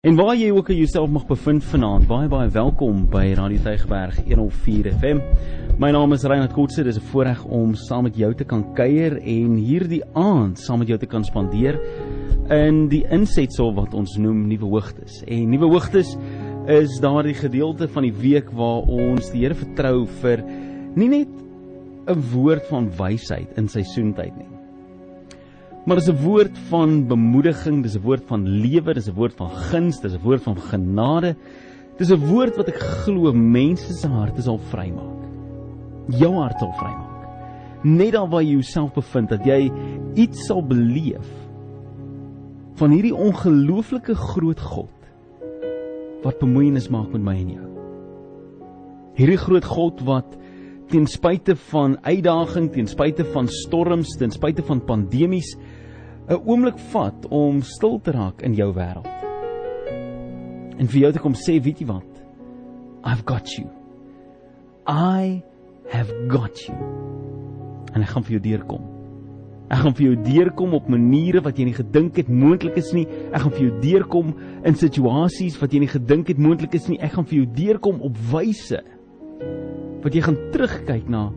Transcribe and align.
En 0.00 0.16
waar 0.16 0.32
jy 0.32 0.46
ook 0.48 0.70
jouself 0.72 1.10
mag 1.12 1.26
bevind 1.28 1.64
vanaand, 1.68 2.06
baie 2.08 2.28
baie 2.32 2.48
welkom 2.48 3.02
by 3.12 3.34
Radio 3.36 3.60
Tygerberg 3.60 4.16
104 4.24 4.86
FM. 4.94 5.18
My 5.76 5.90
naam 5.92 6.14
is 6.16 6.22
Reinhard 6.24 6.54
Kotse, 6.56 6.80
dis 6.86 6.96
'n 6.96 7.04
voorreg 7.10 7.42
om 7.44 7.74
saam 7.74 8.08
met 8.08 8.16
jou 8.16 8.32
te 8.34 8.44
kan 8.44 8.64
kuier 8.72 9.18
en 9.20 9.58
hierdie 9.60 10.00
aand 10.14 10.58
saam 10.58 10.78
met 10.78 10.88
jou 10.88 10.98
te 10.98 11.06
kan 11.06 11.22
spandeer 11.22 11.76
in 12.48 12.88
die 12.88 13.04
insetsel 13.10 13.74
wat 13.74 13.92
ons 13.92 14.16
noem 14.16 14.48
Nuwe 14.48 14.64
Hoogtes. 14.72 15.22
En 15.26 15.50
Nuwe 15.50 15.68
Hoogtes 15.68 16.16
is 16.66 16.98
daardie 17.00 17.34
gedeelte 17.34 17.86
van 17.88 18.02
die 18.02 18.14
week 18.14 18.50
waar 18.52 18.80
ons 18.88 19.30
die 19.30 19.42
Here 19.44 19.54
vertrou 19.54 20.06
vir 20.06 20.42
nie 20.96 21.08
net 21.08 21.28
'n 22.08 22.22
woord 22.32 22.64
van 22.70 22.88
wysheid 22.88 23.52
in 23.58 23.68
seisoentyd 23.68 24.34
nie, 24.34 24.48
Maar 25.90 25.98
dis 25.98 26.10
'n 26.14 26.22
woord 26.22 26.58
van 26.68 27.06
bemoediging, 27.06 27.82
dis 27.82 27.96
'n 27.96 28.02
woord 28.02 28.22
van 28.26 28.48
lewe, 28.48 28.94
dis 28.94 29.08
'n 29.08 29.14
woord 29.14 29.34
van 29.34 29.50
guns, 29.50 30.00
dis 30.00 30.14
'n 30.14 30.22
woord 30.22 30.42
van 30.42 30.56
genade. 30.56 31.34
Dis 31.98 32.12
'n 32.12 32.26
woord 32.26 32.56
wat 32.56 32.68
ek 32.68 32.78
glo 32.78 33.32
mense 33.32 33.92
se 33.92 34.06
harte 34.06 34.42
sal 34.42 34.58
vrymaak. 34.58 35.18
Jou 36.06 36.34
hart 36.34 36.58
sal 36.58 36.72
vrymaak. 36.72 37.26
Net 37.82 38.12
daar 38.12 38.28
waar 38.28 38.42
jy 38.42 38.50
jouself 38.50 38.92
bevind 38.92 39.28
dat 39.28 39.44
jy 39.44 39.72
iets 40.14 40.46
sal 40.46 40.62
beleef 40.62 41.28
van 42.74 42.90
hierdie 42.90 43.14
ongelooflike 43.14 44.14
groot 44.14 44.60
God 44.60 44.94
wat 46.22 46.38
bemoeienis 46.38 46.88
maak 46.88 47.10
met 47.12 47.22
my 47.22 47.34
en 47.34 47.48
jou. 47.48 47.68
Hierdie 49.14 49.38
groot 49.38 49.64
God 49.64 50.00
wat 50.00 50.38
ten 50.90 51.06
spyte 51.06 51.54
van 51.70 51.96
uitdaging, 52.02 52.70
ten 52.74 52.88
spyte 52.90 53.24
van 53.32 53.48
storms, 53.48 54.16
ten 54.18 54.32
spyte 54.34 54.62
van 54.66 54.82
pandemies 54.84 55.56
'n 56.28 56.42
oomblik 56.46 56.78
vat 56.92 57.26
om 57.30 57.62
stil 57.62 58.00
te 58.00 58.10
raak 58.10 58.42
in 58.42 58.54
jou 58.54 58.72
wêreld. 58.74 59.06
En 60.78 60.86
vir 60.86 61.00
jou 61.00 61.12
te 61.12 61.18
kom 61.18 61.34
sê, 61.34 61.60
weet 61.62 61.80
jy 61.80 61.86
wat? 61.86 62.22
I've 63.04 63.22
got 63.24 63.48
you. 63.58 63.66
I 64.86 65.42
have 65.90 66.12
got 66.28 66.58
you. 66.66 66.76
En 67.94 68.02
ek 68.02 68.08
gaan 68.08 68.22
vir 68.22 68.38
jou 68.38 68.42
deurkom. 68.42 68.82
Ek 69.70 69.78
gaan 69.78 69.94
vir 69.94 70.06
jou 70.06 70.16
deurkom 70.22 70.74
op 70.74 70.88
maniere 70.88 71.40
wat 71.40 71.58
jy 71.58 71.64
nie 71.64 71.74
gedink 71.74 72.16
het 72.16 72.28
moontlik 72.28 72.76
is 72.76 72.92
nie. 72.92 73.06
Ek 73.32 73.42
gaan 73.42 73.52
vir 73.52 73.68
jou 73.68 73.80
deurkom 73.80 74.34
in 74.64 74.74
situasies 74.74 75.58
wat 75.60 75.72
jy 75.72 75.80
nie 75.80 75.92
gedink 75.92 76.28
het 76.28 76.38
moontlik 76.38 76.74
is 76.74 76.88
nie. 76.88 76.98
Ek 76.98 77.12
gaan 77.12 77.24
vir 77.24 77.38
jou 77.42 77.46
deurkom 77.46 78.00
op 78.00 78.16
wyse 78.32 78.82
wat 80.02 80.14
jy 80.14 80.22
gaan 80.24 80.38
terugkyk 80.52 81.08
na 81.08 81.28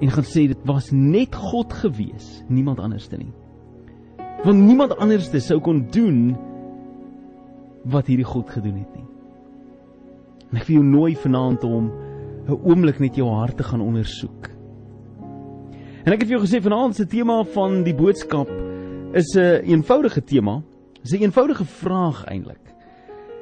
en 0.00 0.12
gaan 0.12 0.26
sê 0.28 0.46
dit 0.50 0.66
was 0.68 0.90
net 0.92 1.34
God 1.34 1.72
gewees, 1.72 2.42
niemand 2.48 2.80
anderste 2.80 3.16
nie. 3.16 3.32
Want 4.44 4.60
niemand 4.60 4.96
anderste 5.00 5.40
sou 5.40 5.58
kon 5.64 5.86
doen 5.90 6.36
wat 7.90 8.10
hierdie 8.10 8.26
God 8.26 8.50
gedoen 8.50 8.82
het 8.82 8.92
nie. 8.94 9.06
En 10.52 10.60
ek 10.60 10.68
wil 10.68 10.78
jou 10.80 10.86
nooi 10.86 11.14
vanaand 11.16 11.64
om 11.64 11.90
'n 12.46 12.60
oomblik 12.62 13.00
net 13.00 13.16
jou 13.16 13.28
hart 13.28 13.56
te 13.56 13.64
gaan 13.64 13.80
ondersoek. 13.80 14.50
En 16.06 16.12
ek 16.12 16.20
het 16.20 16.28
vir 16.28 16.38
jou 16.38 16.44
gesê 16.46 16.62
vanaand 16.62 16.94
se 16.94 17.06
tema 17.06 17.42
van 17.44 17.82
die 17.82 17.94
boodskap 17.94 18.48
is 19.12 19.34
'n 19.34 19.38
een 19.38 19.64
eenvoudige 19.64 20.22
tema. 20.24 20.62
Dis 21.02 21.12
'n 21.12 21.22
eenvoudige 21.22 21.64
vraag 21.64 22.24
eintlik. 22.24 22.62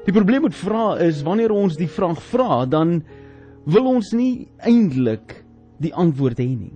Die 0.05 0.13
probleem 0.13 0.43
met 0.43 0.55
vra 0.55 0.99
is 0.99 1.23
wanneer 1.23 1.51
ons 1.51 1.77
die 1.77 1.89
vraag 1.89 2.23
vra, 2.23 2.67
dan 2.67 3.03
wil 3.65 3.87
ons 3.97 4.13
nie 4.13 4.49
eintlik 4.59 5.45
die 5.81 5.95
antwoord 5.95 6.39
hê 6.39 6.51
nie. 6.55 6.75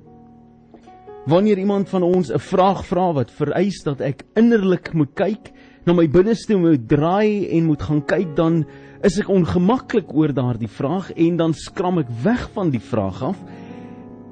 Wanneer 1.29 1.59
iemand 1.61 1.89
van 1.89 2.03
ons 2.03 2.31
'n 2.33 2.39
vraag 2.39 2.87
vra 2.87 3.13
wat 3.13 3.31
vereis 3.31 3.83
dat 3.85 4.01
ek 4.01 4.25
innerlik 4.35 4.95
moet 4.95 5.15
kyk, 5.15 5.53
na 5.85 5.93
my 5.93 6.09
binneste 6.09 6.57
moet 6.57 6.89
draai 6.89 7.49
en 7.49 7.67
moet 7.67 7.83
gaan 7.83 8.05
kyk, 8.05 8.37
dan 8.37 8.65
is 9.03 9.19
ek 9.21 9.29
ongemaklik 9.29 10.15
oor 10.15 10.33
daardie 10.33 10.69
vraag 10.69 11.13
en 11.17 11.37
dan 11.37 11.55
skram 11.55 11.99
ek 11.99 12.09
weg 12.25 12.49
van 12.55 12.71
die 12.71 12.83
vraag 12.83 13.23
af 13.23 13.37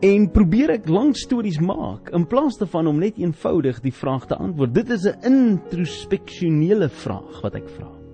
en 0.04 0.26
probeer 0.30 0.70
ek 0.70 0.88
lang 0.88 1.14
stories 1.16 1.60
maak 1.60 2.10
in 2.16 2.26
plaas 2.28 2.58
daarvan 2.60 2.86
om 2.86 2.98
net 3.00 3.16
eenvoudig 3.18 3.80
die 3.80 3.94
vraag 3.94 4.26
te 4.26 4.36
antwoord. 4.36 4.74
Dit 4.74 4.90
is 4.90 5.06
'n 5.06 5.16
introspeksionele 5.24 6.88
vraag 6.88 7.40
wat 7.42 7.54
ek 7.54 7.68
vra. 7.68 8.05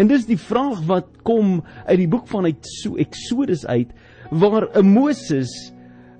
En 0.00 0.08
dis 0.08 0.24
die 0.24 0.38
vraag 0.40 0.80
wat 0.88 1.10
kom 1.28 1.58
uit 1.84 1.98
die 2.00 2.08
boek 2.08 2.28
van 2.30 2.48
uit 2.48 2.72
so 2.80 2.96
Exodus 3.00 3.66
uit 3.68 3.92
waar 4.30 4.70
'n 4.72 4.86
Moses 4.86 5.72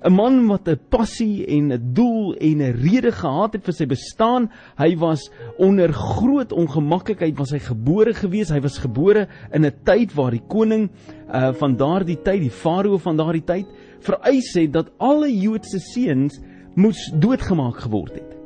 'n 0.03 0.13
man 0.13 0.47
wat 0.47 0.67
'n 0.67 0.79
passie 0.89 1.45
en 1.45 1.73
'n 1.73 1.93
doel 1.93 2.35
en 2.35 2.57
'n 2.61 2.77
rede 2.77 3.11
gehad 3.11 3.53
het 3.53 3.63
vir 3.63 3.73
sy 3.73 3.85
bestaan, 3.85 4.49
hy 4.77 4.97
was 4.97 5.31
onder 5.57 5.93
groot 5.93 6.51
ongemaklikheid 6.51 7.37
was 7.37 7.51
hy 7.51 7.59
gebore 7.59 8.13
gewees. 8.13 8.49
Hy 8.49 8.61
was 8.61 8.77
gebore 8.77 9.27
in 9.51 9.65
'n 9.65 9.73
tyd 9.83 10.13
waar 10.13 10.31
die 10.31 10.47
koning 10.47 10.89
uh 11.33 11.53
van 11.53 11.77
daardie 11.77 12.21
tyd, 12.21 12.41
die 12.41 12.49
farao 12.49 12.97
van 12.97 13.17
daardie 13.17 13.45
tyd, 13.45 13.65
vereis 13.99 14.53
het 14.53 14.73
dat 14.73 14.91
alle 14.97 15.29
Joodse 15.29 15.79
seuns 15.79 16.39
moes 16.75 17.11
doodgemaak 17.13 17.77
geword 17.77 18.13
het. 18.13 18.41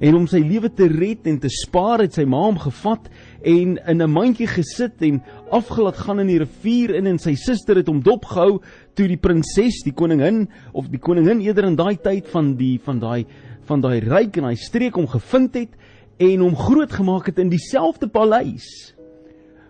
En 0.00 0.14
om 0.14 0.26
sy 0.26 0.40
lewe 0.42 0.72
te 0.74 0.88
red 0.90 1.26
en 1.30 1.38
te 1.38 1.48
spaar 1.48 2.02
het 2.04 2.16
sy 2.16 2.24
ma 2.26 2.42
hom 2.48 2.58
gevat 2.58 3.06
en 3.44 3.76
in 3.76 4.02
'n 4.02 4.10
mandjie 4.10 4.46
gesit 4.46 5.02
en 5.02 5.22
afgelaat 5.50 5.96
gaan 5.96 6.20
in 6.20 6.26
die 6.26 6.38
rivier 6.38 6.94
in 6.94 7.06
en 7.06 7.18
sy 7.18 7.34
suster 7.34 7.76
het 7.76 7.86
hom 7.86 8.00
dopgehou 8.02 8.60
toe 8.94 9.08
die 9.08 9.20
prinses, 9.20 9.82
die 9.84 9.92
koningin 9.92 10.48
of 10.72 10.88
die 10.88 10.98
koningin 10.98 11.40
eerder 11.40 11.64
in 11.64 11.76
daai 11.76 11.96
tyd 11.96 12.26
van 12.28 12.56
die 12.56 12.78
van 12.78 12.98
daai 12.98 13.26
van 13.64 13.80
daai 13.80 14.00
ryk 14.00 14.36
en 14.36 14.42
daai 14.44 14.56
streek 14.56 14.94
hom 14.94 15.06
gevind 15.06 15.54
het 15.54 15.70
en 16.18 16.40
hom 16.40 16.56
grootgemaak 16.56 17.26
het 17.26 17.38
in 17.38 17.50
dieselfde 17.50 18.08
paleis 18.08 18.94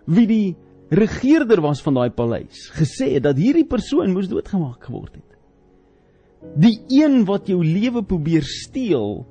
wie 0.05 0.27
die 0.27 0.55
regerder 0.89 1.61
was 1.61 1.81
van 1.81 1.95
daai 1.95 2.09
paleis 2.09 2.69
gesê 2.77 3.15
het 3.15 3.23
dat 3.23 3.37
hierdie 3.37 3.65
persoon 3.65 4.13
moes 4.13 4.29
doodgemaak 4.29 4.83
geword 4.83 5.15
het. 5.15 5.31
Die 6.55 6.77
een 7.01 7.23
wat 7.25 7.47
jou 7.49 7.63
lewe 7.65 8.03
probeer 8.05 8.43
steel 8.45 9.25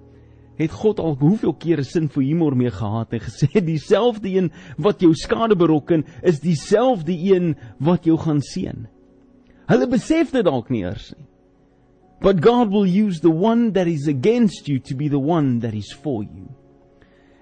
het 0.59 0.73
God 0.73 1.01
al 1.03 1.17
hoeveel 1.21 1.55
kere 1.59 1.85
sin 1.85 2.09
vir 2.09 2.23
humor 2.23 2.57
mee 2.57 2.71
gehad 2.71 3.13
en 3.13 3.23
gesê 3.27 3.61
dieselfde 3.73 4.31
een 4.31 4.51
wat 4.79 5.03
jou 5.03 5.13
skade 5.15 5.57
berokken 5.57 6.05
is 6.23 6.41
dieselfde 6.41 7.13
een 7.13 7.55
wat 7.79 8.05
jou 8.05 8.19
gaan 8.19 8.43
seën. 8.43 8.87
Hulle 9.71 9.89
besef 9.89 10.35
dit 10.35 10.45
dalk 10.45 10.71
nie 10.71 10.85
eers 10.85 11.13
nie. 11.17 11.27
But 12.25 12.41
God 12.41 12.71
will 12.71 12.87
use 12.87 13.21
the 13.21 13.31
one 13.31 13.73
that 13.73 13.87
is 13.87 14.09
against 14.09 14.69
you 14.69 14.79
to 14.81 14.95
be 14.97 15.09
the 15.09 15.21
one 15.21 15.59
that 15.61 15.75
is 15.75 15.93
for 15.93 16.23
you. 16.23 16.49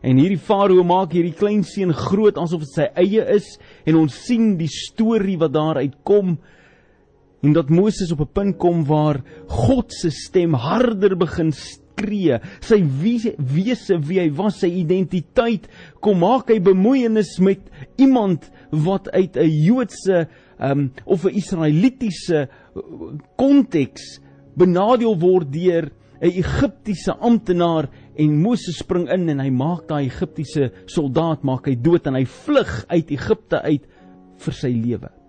En 0.03 0.19
hierdie 0.19 0.41
Farao 0.41 0.83
maak 0.83 1.12
hierdie 1.15 1.37
klein 1.39 1.62
seun 1.62 1.93
groot 1.94 2.39
asof 2.41 2.65
dit 2.65 2.73
sy 2.75 2.89
eie 2.99 3.23
is 3.37 3.53
en 3.87 4.00
ons 4.00 4.17
sien 4.27 4.56
die 4.59 4.71
storie 4.71 5.37
wat 5.39 5.55
daaruit 5.55 5.94
kom 6.03 6.34
en 7.43 7.55
dat 7.55 7.71
Moses 7.71 8.11
op 8.15 8.21
'n 8.27 8.33
punt 8.34 8.59
kom 8.59 8.84
waar 8.87 9.23
God 9.47 9.93
se 9.93 10.11
stem 10.11 10.55
harder 10.55 11.17
begin 11.17 11.53
skree, 12.03 12.39
sy 12.65 12.81
wese 12.83 13.99
wie 14.03 14.21
hy 14.21 14.29
was, 14.37 14.61
sy 14.63 14.71
identiteit, 14.83 15.69
kom 16.03 16.23
maak 16.23 16.51
hy 16.51 16.59
bemoeienis 16.63 17.37
met 17.43 17.63
iemand 18.01 18.51
wat 18.71 19.09
uit 19.13 19.37
'n 19.37 19.51
Joodse 19.67 20.27
um, 20.59 20.91
of 21.05 21.25
'n 21.25 21.37
Israelitiese 21.37 22.49
konteks 23.37 24.21
benadeel 24.57 25.19
word 25.19 25.53
deur 25.53 25.91
'n 26.21 26.31
Egiptiese 26.31 27.15
amptenaar 27.21 27.89
en 28.17 28.43
Moses 28.43 28.79
spring 28.79 29.09
in 29.11 29.29
en 29.29 29.41
hy 29.41 29.51
maak 29.51 29.89
daai 29.89 30.07
Egiptiese 30.07 30.73
soldaat 30.87 31.43
maak 31.43 31.67
hy 31.67 31.75
dood 31.75 32.07
en 32.07 32.15
hy 32.15 32.25
vlug 32.25 32.85
uit 32.89 33.11
Egipte 33.11 33.62
uit 33.62 33.87
vir 34.39 34.55
sy 34.55 34.71
lewe. 34.71 35.22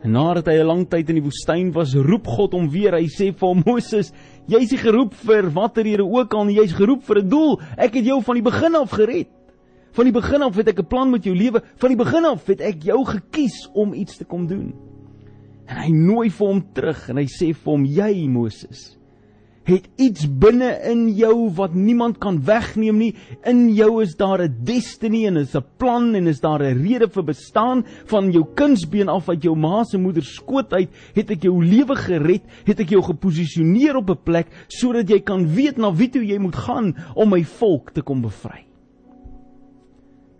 En 0.00 0.14
nadat 0.16 0.46
hy 0.48 0.56
'n 0.60 0.66
lang 0.66 0.84
tyd 0.88 1.10
in 1.10 1.18
die 1.20 1.24
woestyn 1.24 1.72
was, 1.72 1.94
roep 1.94 2.26
God 2.26 2.52
hom 2.52 2.70
weer. 2.70 2.96
Hy 2.96 3.06
sê 3.06 3.32
vir 3.36 3.48
hom: 3.48 3.62
"Moses, 3.66 4.12
jy's 4.48 4.72
nie 4.72 4.80
geroep 4.80 5.14
vir 5.14 5.50
watter 5.50 5.84
here 5.84 6.04
ook 6.04 6.34
al 6.34 6.44
nie, 6.44 6.56
jy's 6.56 6.72
geroep 6.72 7.02
vir 7.02 7.18
'n 7.18 7.28
doel. 7.28 7.60
Ek 7.76 7.94
het 7.94 8.04
jou 8.04 8.22
van 8.22 8.34
die 8.34 8.42
begin 8.42 8.74
af 8.74 8.90
gered. 8.90 9.28
Van 9.92 10.04
die 10.04 10.12
begin 10.12 10.42
af 10.42 10.56
het 10.56 10.68
ek 10.68 10.78
'n 10.78 10.86
plan 10.86 11.10
met 11.10 11.24
jou 11.24 11.34
lewe. 11.34 11.60
Van 11.76 11.88
die 11.88 11.96
begin 12.04 12.24
af 12.24 12.46
het 12.46 12.60
ek 12.60 12.82
jou 12.82 13.04
gekies 13.04 13.68
om 13.74 13.92
iets 13.92 14.16
te 14.16 14.24
kom 14.24 14.46
doen." 14.46 14.72
En 15.68 15.76
hy 15.76 15.90
nooi 15.90 16.30
vir 16.30 16.46
hom 16.46 16.64
terug 16.72 17.08
en 17.10 17.16
hy 17.16 17.26
sê 17.26 17.54
vir 17.54 17.72
hom: 17.72 17.84
"Jy, 17.84 18.26
Moses, 18.28 18.96
het 19.68 19.88
iets 20.00 20.24
binne 20.40 20.70
in 20.88 21.08
jou 21.14 21.50
wat 21.56 21.74
niemand 21.76 22.18
kan 22.22 22.40
wegneem 22.44 22.98
nie. 22.98 23.10
In 23.46 23.68
jou 23.74 24.02
is 24.02 24.16
daar 24.16 24.42
'n 24.42 24.56
destiny 24.64 25.26
en 25.26 25.36
is 25.36 25.54
'n 25.54 25.64
plan 25.76 26.14
en 26.14 26.26
is 26.26 26.40
daar 26.40 26.62
'n 26.62 26.82
rede 26.82 27.08
vir 27.08 27.24
bestaan 27.24 27.84
van 28.06 28.32
jou 28.32 28.44
kindsbeen 28.54 29.08
af 29.08 29.28
uit 29.28 29.42
jou 29.42 29.56
ma 29.56 29.84
se 29.84 29.98
moeder 29.98 30.22
skoot 30.22 30.72
uit, 30.72 30.88
het 31.14 31.30
ek 31.30 31.42
jou 31.42 31.64
lewe 31.64 31.96
gered, 31.96 32.42
het 32.64 32.80
ek 32.80 32.88
jou 32.88 33.02
geposisioneer 33.02 33.96
op 33.96 34.10
'n 34.10 34.22
plek 34.24 34.46
sodat 34.68 35.08
jy 35.08 35.20
kan 35.20 35.46
weet 35.46 35.76
na 35.76 35.92
wie 35.92 36.08
toe 36.08 36.24
jy 36.24 36.38
moet 36.38 36.56
gaan 36.56 36.94
om 37.14 37.28
my 37.28 37.44
volk 37.44 37.90
te 37.92 38.02
kom 38.02 38.22
bevry. 38.22 38.70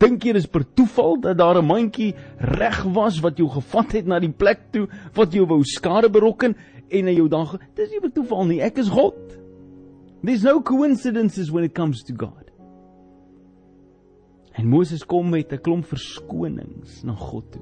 Dink 0.01 0.23
jy 0.23 0.33
dis 0.33 0.47
per 0.49 0.63
toeval 0.73 1.19
dat 1.21 1.37
daar 1.37 1.61
'n 1.61 1.65
mandjie 1.65 2.15
reg 2.37 2.83
was 2.83 3.19
wat 3.21 3.37
jou 3.37 3.47
gevat 3.49 3.91
het 3.91 4.07
na 4.07 4.19
die 4.19 4.33
plek 4.33 4.59
toe 4.71 4.87
wat 5.13 5.33
jou 5.33 5.45
wou 5.45 5.63
skade 5.63 6.09
berokken? 6.09 6.55
En 6.91 7.07
in 7.07 7.15
jou 7.15 7.27
dag. 7.27 7.57
Dis 7.75 7.89
nie 7.89 7.99
'n 7.99 8.11
toeval 8.11 8.45
nie. 8.45 8.61
Ek 8.61 8.77
is 8.77 8.89
God. 8.89 9.15
There's 10.23 10.43
no 10.43 10.61
coincidences 10.61 11.51
when 11.51 11.63
it 11.63 11.73
comes 11.73 12.03
to 12.03 12.13
God. 12.13 12.51
En 14.53 14.67
Moses 14.67 15.05
kom 15.05 15.29
met 15.29 15.51
'n 15.51 15.61
klomp 15.61 15.85
verskonings 15.85 17.03
na 17.03 17.15
God 17.15 17.51
toe. 17.51 17.61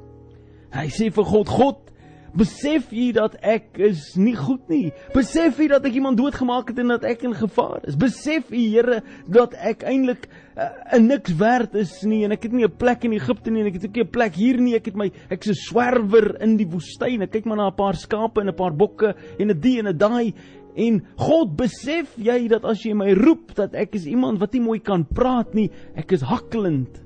Hy 0.72 0.88
sê 0.88 1.12
vir 1.12 1.24
God: 1.24 1.48
"God, 1.48 1.92
besef 2.38 2.92
jy 2.92 3.12
dat 3.16 3.36
ek 3.42 3.80
is 3.90 4.16
nie 4.16 4.36
goed 4.36 4.68
nie? 4.70 4.92
Besef 5.14 5.60
jy 5.60 5.68
dat 5.72 5.86
ek 5.86 5.98
iemand 6.00 6.18
doodgemaak 6.20 6.70
het 6.70 6.80
en 6.80 6.94
dat 6.96 7.08
ek 7.08 7.24
in 7.24 7.34
gevaar 7.38 7.82
is? 7.88 7.98
Besef 8.00 8.52
jy, 8.54 8.68
Here, 8.70 9.02
dat 9.28 9.56
ek 9.56 9.84
eintlik 9.84 10.28
'n 10.30 10.62
uh, 10.62 10.70
uh, 10.94 11.00
niks 11.00 11.34
werd 11.40 11.76
is 11.76 12.04
nie 12.04 12.26
en 12.26 12.32
ek 12.32 12.44
het 12.44 12.52
nie 12.52 12.66
'n 12.66 12.78
plek 12.78 13.04
in 13.04 13.14
Egipte 13.14 13.50
nie 13.50 13.62
en 13.62 13.68
ek 13.68 13.80
het 13.80 13.86
ook 13.86 13.96
nie 13.96 14.04
'n 14.04 14.12
plek 14.12 14.36
hier 14.36 14.58
nie. 14.60 14.76
Ek 14.76 14.86
het 14.86 14.96
my 14.96 15.12
ek's 15.30 15.48
'n 15.50 15.54
swerwer 15.56 16.42
in 16.42 16.58
die 16.58 16.68
woestyn. 16.68 17.22
Ek 17.22 17.32
kyk 17.32 17.46
maar 17.46 17.58
na 17.58 17.70
'n 17.70 17.76
paar 17.76 17.96
skape 17.96 18.42
en 18.42 18.50
'n 18.50 18.56
paar 18.56 18.76
bokke 18.76 19.16
en 19.40 19.50
'n 19.50 19.60
die 19.60 19.80
en 19.80 19.88
'n 19.88 19.98
daai 19.98 20.34
En 20.80 21.02
God, 21.18 21.56
besef 21.58 22.14
jy 22.18 22.48
dat 22.48 22.64
as 22.68 22.84
jy 22.86 22.94
my 22.94 23.12
roep 23.18 23.56
dat 23.58 23.74
ek 23.76 23.96
is 23.96 24.06
iemand 24.08 24.40
wat 24.40 24.54
nie 24.54 24.64
mooi 24.64 24.80
kan 24.80 25.04
praat 25.04 25.54
nie, 25.58 25.70
ek 25.98 26.14
is 26.16 26.22
hakkelend. 26.22 27.02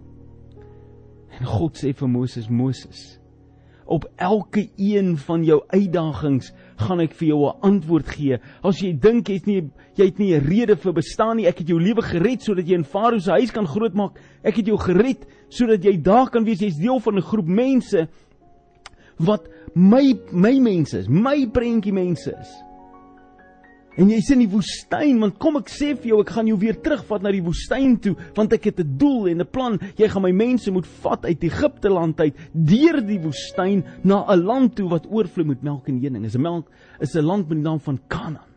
En 1.39 1.47
God 1.49 1.79
sê 1.79 1.93
vir 1.97 2.09
Moses, 2.11 2.49
Moses, 2.49 3.17
op 3.93 4.07
elke 4.15 4.67
een 4.77 5.13
van 5.17 5.43
jou 5.45 5.59
uitdagings 5.67 6.49
gaan 6.81 7.03
ek 7.03 7.13
vir 7.13 7.27
jou 7.27 7.39
'n 7.45 7.59
antwoord 7.61 8.07
gee. 8.09 8.39
As 8.63 8.81
jy 8.81 8.93
dink 8.93 9.29
jy's 9.29 9.45
nie 9.45 9.69
jy 9.95 10.05
het 10.05 10.17
nie 10.17 10.33
'n 10.33 10.45
rede 10.47 10.75
vir 10.75 10.93
bestaan 10.93 11.37
nie, 11.37 11.47
ek 11.47 11.59
het 11.59 11.67
jou 11.67 11.79
lewe 11.79 12.01
gered 12.01 12.41
sodat 12.41 12.67
jy 12.67 12.75
in 12.75 12.83
Farao 12.83 13.19
se 13.19 13.31
huis 13.31 13.51
kan 13.51 13.67
grootmaak. 13.67 14.19
Ek 14.43 14.55
het 14.55 14.65
jou 14.65 14.77
gered 14.77 15.25
sodat 15.49 15.83
jy 15.83 16.01
daar 16.01 16.29
kan 16.29 16.43
wees. 16.43 16.59
Jy's 16.59 16.77
deel 16.77 16.99
van 16.99 17.15
'n 17.15 17.21
groep 17.21 17.47
mense 17.47 18.07
wat 19.19 19.47
my 19.75 20.19
my 20.31 20.59
mense 20.59 20.97
is, 20.97 21.07
my 21.07 21.47
prentjie 21.47 21.93
mense 21.93 22.31
is. 22.31 22.72
En 23.93 24.09
jy's 24.09 24.31
in 24.33 24.39
die 24.41 24.49
woestyn, 24.49 25.19
want 25.21 25.35
kom 25.41 25.59
ek 25.59 25.69
sê 25.69 25.91
vir 25.93 26.09
jou, 26.09 26.21
ek 26.23 26.31
gaan 26.33 26.47
jou 26.49 26.55
weer 26.57 26.79
terugvat 26.81 27.21
na 27.21 27.29
die 27.33 27.43
woestyn 27.45 27.99
toe, 28.01 28.15
want 28.33 28.53
ek 28.57 28.71
het 28.71 28.79
'n 28.79 28.97
doel 28.97 29.27
en 29.29 29.41
'n 29.41 29.45
plan. 29.45 29.79
Jy 29.97 30.07
gaan 30.09 30.23
my 30.23 30.31
mense 30.31 30.71
moet 30.71 30.87
vat 31.03 31.25
uit 31.25 31.43
Egipte 31.43 31.89
land 31.89 32.19
uit 32.19 32.35
deur 32.53 33.01
die 33.01 33.19
woestyn 33.19 33.83
na 34.03 34.25
'n 34.25 34.43
land 34.43 34.75
toe 34.75 34.89
wat 34.89 35.05
oorvloei 35.05 35.45
met 35.45 35.61
melk 35.61 35.87
en 35.89 36.01
honing. 36.01 36.25
Is 36.25 36.35
'n 36.35 36.41
melk 36.41 36.71
is 36.99 37.15
'n 37.15 37.21
land 37.21 37.49
met 37.49 37.57
die 37.57 37.63
naam 37.63 37.79
van 37.79 37.99
Kanaan 38.07 38.49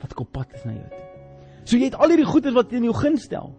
wat 0.00 0.18
op 0.18 0.32
pad 0.32 0.52
is 0.54 0.64
na 0.64 0.72
jou 0.72 0.88
toe. 0.88 1.04
So 1.64 1.76
jy 1.76 1.84
het 1.84 1.94
al 1.94 2.08
hierdie 2.08 2.26
goedes 2.26 2.52
wat 2.52 2.72
in 2.72 2.82
jou 2.82 2.94
gun 2.94 3.16
stel. 3.16 3.54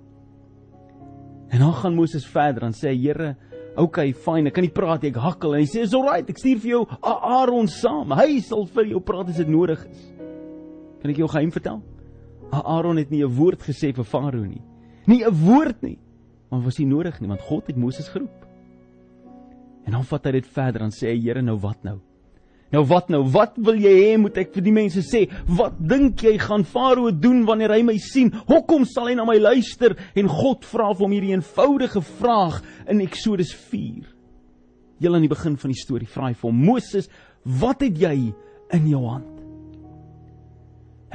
En 1.50 1.60
dan 1.60 1.74
gaan 1.74 1.96
Moses 1.96 2.26
verder 2.26 2.64
en 2.64 2.74
sê 2.74 2.94
Here, 2.94 3.36
okay, 3.78 4.14
fyn, 4.14 4.48
ek 4.48 4.54
kan 4.54 4.64
nie 4.64 4.74
praat 4.74 5.02
nie, 5.02 5.12
ek 5.12 5.16
hakkel 5.16 5.56
en 5.56 5.60
hy 5.62 5.66
sê, 5.66 5.82
"Is 5.82 5.94
alright, 5.94 6.30
ek 6.30 6.38
stuur 6.38 6.60
vir 6.60 6.70
jou 6.70 6.88
Aaron 7.02 7.68
saam. 7.68 8.12
Hy 8.12 8.40
sal 8.42 8.66
vir 8.66 8.86
jou 8.86 9.00
praat 9.00 9.30
as 9.30 9.38
dit 9.38 9.48
nodig 9.48 9.86
is." 9.86 10.15
Kan 11.06 11.12
ek 11.14 11.20
jou 11.22 11.28
geheim 11.30 11.52
vertel? 11.54 11.84
Aaron 12.50 12.98
het 12.98 13.12
nie 13.14 13.22
'n 13.22 13.30
woord 13.30 13.62
gesê 13.62 13.94
vir 13.94 14.04
Farao 14.04 14.44
nie. 14.44 14.62
Nie 15.06 15.24
'n 15.24 15.46
woord 15.46 15.84
nie. 15.84 16.00
Maar 16.50 16.64
was 16.64 16.80
nie 16.80 16.88
nodig 16.88 17.22
nie, 17.22 17.28
want 17.28 17.42
God 17.42 17.68
het 17.68 17.78
Moses 17.78 18.08
geroep. 18.08 18.48
En 19.86 19.92
dan 19.92 20.04
vat 20.04 20.26
hy 20.26 20.32
dit 20.32 20.48
verder 20.48 20.82
en 20.82 20.90
sê: 20.90 21.14
"Here, 21.14 21.42
nou 21.42 21.58
wat 21.58 21.84
nou? 21.84 22.00
Nou 22.72 22.84
wat 22.86 23.10
nou? 23.10 23.24
Wat 23.24 23.54
wil 23.58 23.76
jy 23.76 24.16
hê 24.16 24.18
moet 24.18 24.38
ek 24.38 24.54
vir 24.54 24.64
die 24.64 24.72
mense 24.72 25.02
sê? 25.02 25.30
Wat 25.46 25.74
dink 25.78 26.22
jy 26.22 26.40
gaan 26.40 26.64
Farao 26.64 27.12
doen 27.12 27.46
wanneer 27.46 27.70
hy 27.70 27.84
my 27.84 27.98
sien? 27.98 28.32
Hoekom 28.48 28.86
sal 28.86 29.08
hy 29.08 29.14
na 29.14 29.26
my 29.26 29.38
luister?" 29.38 29.96
En 30.16 30.28
God 30.28 30.66
vra 30.66 30.92
vir 30.92 31.04
hom 31.04 31.12
hierdie 31.12 31.36
eenvoudige 31.36 32.02
vraag 32.02 32.64
in 32.88 33.00
Eksodus 33.02 33.54
4. 33.54 34.08
Heel 35.00 35.14
aan 35.14 35.22
die 35.22 35.30
begin 35.30 35.56
van 35.56 35.70
die 35.70 35.80
storie 35.80 36.08
vra 36.08 36.30
hy 36.30 36.34
vir 36.34 36.50
hom: 36.50 36.66
"Moses, 36.66 37.10
wat 37.44 37.82
het 37.82 37.96
jy 37.96 38.34
in 38.72 38.88
jou 38.88 39.06
hand?" 39.06 39.35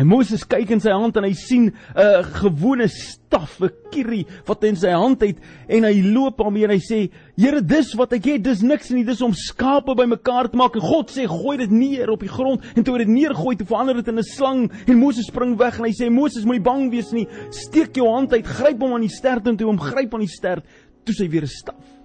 En 0.01 0.09
Moses 0.09 0.47
kyk 0.49 0.71
in 0.73 0.81
sy 0.81 0.95
hand 0.97 1.19
en 1.21 1.27
hy 1.27 1.35
sien 1.37 1.67
'n 1.69 1.75
uh, 2.01 2.23
gewone 2.41 2.87
staf, 2.89 3.59
'n 3.61 3.69
kierie 3.93 4.25
wat 4.49 4.65
in 4.65 4.77
sy 4.77 4.95
hand 4.97 5.21
het 5.21 5.37
en 5.69 5.85
hy 5.85 6.01
loop 6.01 6.39
daarmee 6.41 6.65
en 6.65 6.73
hy 6.73 6.81
sê: 6.81 7.01
"Here, 7.37 7.61
dis 7.61 7.93
wat 7.95 8.15
ek 8.17 8.25
het, 8.25 8.43
dis 8.43 8.63
niks 8.63 8.91
nie, 8.91 9.05
dis 9.05 9.21
om 9.21 9.35
skape 9.37 9.95
bymekaar 9.95 10.49
te 10.49 10.57
maak." 10.57 10.75
En 10.75 10.81
God 10.81 11.11
sê: 11.11 11.29
"Gooi 11.29 11.59
dit 11.59 11.71
neer 11.71 12.09
op 12.09 12.21
die 12.21 12.33
grond." 12.33 12.65
En 12.77 12.83
toe 12.83 12.97
hy 12.97 13.05
dit 13.05 13.13
neergooi, 13.13 13.57
toe 13.57 13.67
verander 13.67 13.95
dit 13.97 14.09
in 14.09 14.19
'n 14.19 14.23
slang 14.23 14.71
en 14.89 14.99
Moses 14.99 15.27
spring 15.27 15.59
weg 15.59 15.79
en 15.79 15.85
hy 15.85 15.93
sê: 15.93 16.09
"Moses, 16.11 16.45
moenie 16.45 16.65
bang 16.65 16.91
wees 16.91 17.13
nie. 17.13 17.29
Steek 17.51 17.95
jou 17.95 18.09
hand 18.09 18.33
uit, 18.33 18.47
gryp 18.47 18.81
hom 18.81 18.95
aan 18.95 19.05
die 19.05 19.09
stert 19.09 19.47
en 19.47 19.57
toe 19.57 19.67
hom 19.67 19.79
gryp 19.79 20.15
aan 20.15 20.25
die 20.25 20.29
stert, 20.29 20.65
toe 21.05 21.15
sy 21.15 21.29
weer 21.29 21.43
'n 21.43 21.47
staf." 21.47 22.01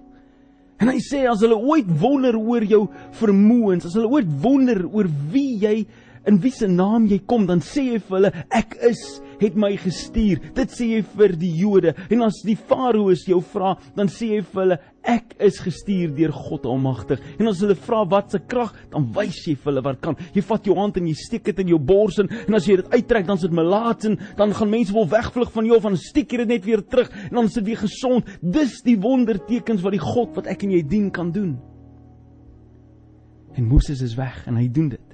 En 0.78 0.88
hy 0.88 0.98
sê 1.00 1.24
as 1.26 1.40
hulle 1.40 1.56
ooit 1.56 1.86
wonder 2.00 2.36
oor 2.36 2.62
jou 2.62 2.88
vermoëns, 3.12 3.86
as 3.86 3.94
hulle 3.94 4.10
ooit 4.10 4.28
wonder 4.42 4.84
oor 4.84 5.08
wie 5.32 5.56
jy 5.58 5.86
in 6.26 6.40
wie 6.42 6.54
se 6.54 6.68
naam 6.70 7.06
jy 7.10 7.20
kom, 7.28 7.46
dan 7.46 7.62
sê 7.64 7.86
jy 7.92 8.02
vir 8.08 8.18
hulle 8.18 8.32
ek 8.54 8.76
is 8.88 9.04
het 9.40 9.56
my 9.58 9.72
gestuur. 9.80 10.40
Dit 10.56 10.72
sê 10.72 10.88
jy 10.94 11.02
vir 11.16 11.34
die 11.38 11.52
Jode. 11.60 11.92
En 12.12 12.24
as 12.26 12.38
die 12.46 12.56
Farao's 12.56 13.26
jou 13.28 13.40
vra, 13.44 13.74
dan 13.96 14.10
sê 14.12 14.30
jy 14.36 14.42
vir 14.46 14.62
hulle 14.62 14.78
ek 15.06 15.36
is 15.44 15.60
gestuur 15.62 16.14
deur 16.16 16.32
God 16.34 16.66
Almagtig. 16.66 17.20
En 17.38 17.50
as 17.50 17.60
hulle 17.62 17.76
vra 17.78 18.02
wat 18.10 18.34
se 18.34 18.40
krag, 18.48 18.72
dan 18.92 19.06
wys 19.14 19.38
jy 19.46 19.54
vir 19.54 19.70
hulle 19.70 19.84
wat 19.86 20.00
kan. 20.02 20.18
Jy 20.34 20.42
vat 20.48 20.66
jou 20.66 20.76
hand 20.78 20.98
en 20.98 21.06
jy 21.10 21.14
steek 21.20 21.46
dit 21.50 21.62
in 21.62 21.74
jou 21.74 21.80
bors 21.92 22.18
en, 22.22 22.30
en 22.46 22.58
as 22.58 22.66
jy 22.68 22.78
dit 22.80 22.96
uittrek, 22.96 23.28
dan 23.28 23.38
is 23.38 23.46
dit 23.46 23.56
melaats 23.60 24.10
en 24.10 24.18
dan 24.40 24.56
gaan 24.56 24.72
mense 24.72 24.96
wil 24.96 25.08
wegvlug 25.12 25.52
van 25.54 25.70
jou 25.70 25.80
dan 25.86 25.98
steek 26.00 26.32
jy 26.32 26.42
dit 26.42 26.54
net 26.56 26.66
weer 26.66 26.82
terug 26.82 27.12
en 27.28 27.38
dan 27.38 27.50
is 27.50 27.60
dit 27.60 27.68
weer 27.70 27.82
gesond. 27.84 28.36
Dis 28.40 28.80
die 28.86 28.96
wondertekens 28.98 29.84
wat 29.84 29.94
die 29.94 30.02
God 30.02 30.34
wat 30.40 30.50
ek 30.50 30.66
en 30.66 30.74
jy 30.74 30.82
dien 30.88 31.10
kan 31.14 31.30
doen. 31.34 31.54
En 33.56 33.68
Moses 33.70 34.02
is 34.04 34.16
weg 34.18 34.42
en 34.50 34.58
hy 34.58 34.66
doen 34.68 34.90
dit. 34.96 35.05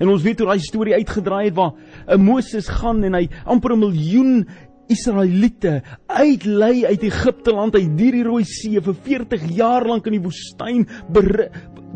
En 0.00 0.08
ons 0.08 0.22
weet 0.24 0.40
hoe 0.40 0.48
daai 0.48 0.64
storie 0.64 0.96
uitgedraai 0.96 1.44
het 1.50 1.54
waar 1.54 1.72
'n 1.72 1.76
eh, 2.06 2.16
Moses 2.18 2.68
gaan 2.68 3.04
en 3.04 3.14
hy 3.14 3.28
amper 3.44 3.72
'n 3.72 3.78
miljoen 3.78 4.46
Israeliete 4.90 5.82
uitlei 6.06 6.86
uit 6.86 7.02
Egipte 7.02 7.52
land 7.52 7.74
uit 7.74 7.96
die 7.96 8.24
Rooi 8.24 8.44
See 8.44 8.80
vir 8.80 8.94
40 8.94 9.44
jaar 9.54 9.86
lank 9.86 10.06
in 10.06 10.18
die 10.18 10.24
woestyn 10.24 10.86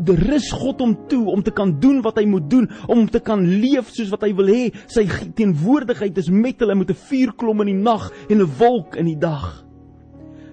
de 0.05 0.15
rus 0.15 0.51
God 0.51 0.79
hom 0.79 0.95
toe 1.07 1.25
om 1.31 1.43
te 1.43 1.51
kan 1.51 1.79
doen 1.79 2.01
wat 2.01 2.17
hy 2.19 2.25
moet 2.25 2.49
doen 2.49 2.69
om 2.87 3.07
te 3.09 3.19
kan 3.19 3.41
leef 3.41 3.91
soos 3.95 4.11
wat 4.11 4.23
hy 4.27 4.33
wil 4.35 4.47
hê. 4.51 4.71
Sy 4.87 5.07
teenwoordigheid 5.35 6.17
is 6.17 6.29
met 6.29 6.59
hulle 6.59 6.75
met 6.75 6.89
'n 6.89 7.01
vuurklom 7.09 7.61
in 7.61 7.67
die 7.67 7.83
nag 7.83 8.11
en 8.29 8.41
'n 8.41 8.51
wolk 8.59 8.95
in 8.95 9.05
die 9.05 9.19
dag 9.19 9.64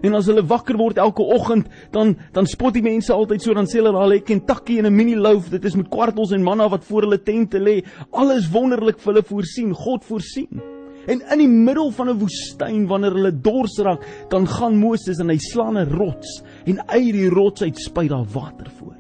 En 0.03 0.15
as 0.19 0.27
hulle 0.27 0.43
wakker 0.43 0.77
word 0.77 0.99
elke 0.99 1.23
oggend, 1.23 1.69
dan 1.95 2.17
dan 2.35 2.47
spot 2.47 2.75
die 2.75 2.83
mense 2.83 3.13
altyd 3.15 3.43
so 3.43 3.55
dan 3.55 3.69
sê 3.71 3.79
hulle 3.79 3.95
hulle 3.95 4.19
het 4.19 4.27
Kentucky 4.27 4.79
en 4.79 4.87
'n 4.87 4.97
mini 4.97 5.15
loaf, 5.15 5.49
dit 5.51 5.65
is 5.65 5.77
met 5.77 5.89
kwartels 5.89 6.33
en 6.33 6.43
manna 6.43 6.69
wat 6.69 6.85
voor 6.85 7.03
hulle 7.03 7.23
tente 7.23 7.59
lê. 7.59 7.85
Alles 8.11 8.51
wonderlik 8.51 8.99
vir 8.99 9.13
hulle 9.13 9.25
voorsien, 9.25 9.75
God 9.75 10.05
voorsien. 10.05 10.63
En 11.07 11.21
in 11.33 11.39
die 11.39 11.49
middel 11.49 11.91
van 11.91 12.09
'n 12.11 12.19
woestyn 12.19 12.87
wanneer 12.87 13.13
hulle 13.13 13.41
dors 13.41 13.79
raak, 13.79 14.03
dan 14.29 14.47
gaan 14.47 14.79
Moses 14.79 15.19
en 15.19 15.29
hy 15.29 15.39
slaan 15.39 15.79
'n 15.79 15.91
rots 15.91 16.43
en 16.67 16.89
uit 16.89 17.13
die 17.13 17.29
rots 17.29 17.63
uit 17.63 17.79
spuit 17.79 18.09
daar 18.09 18.27
water 18.27 18.71
voor. 18.79 18.97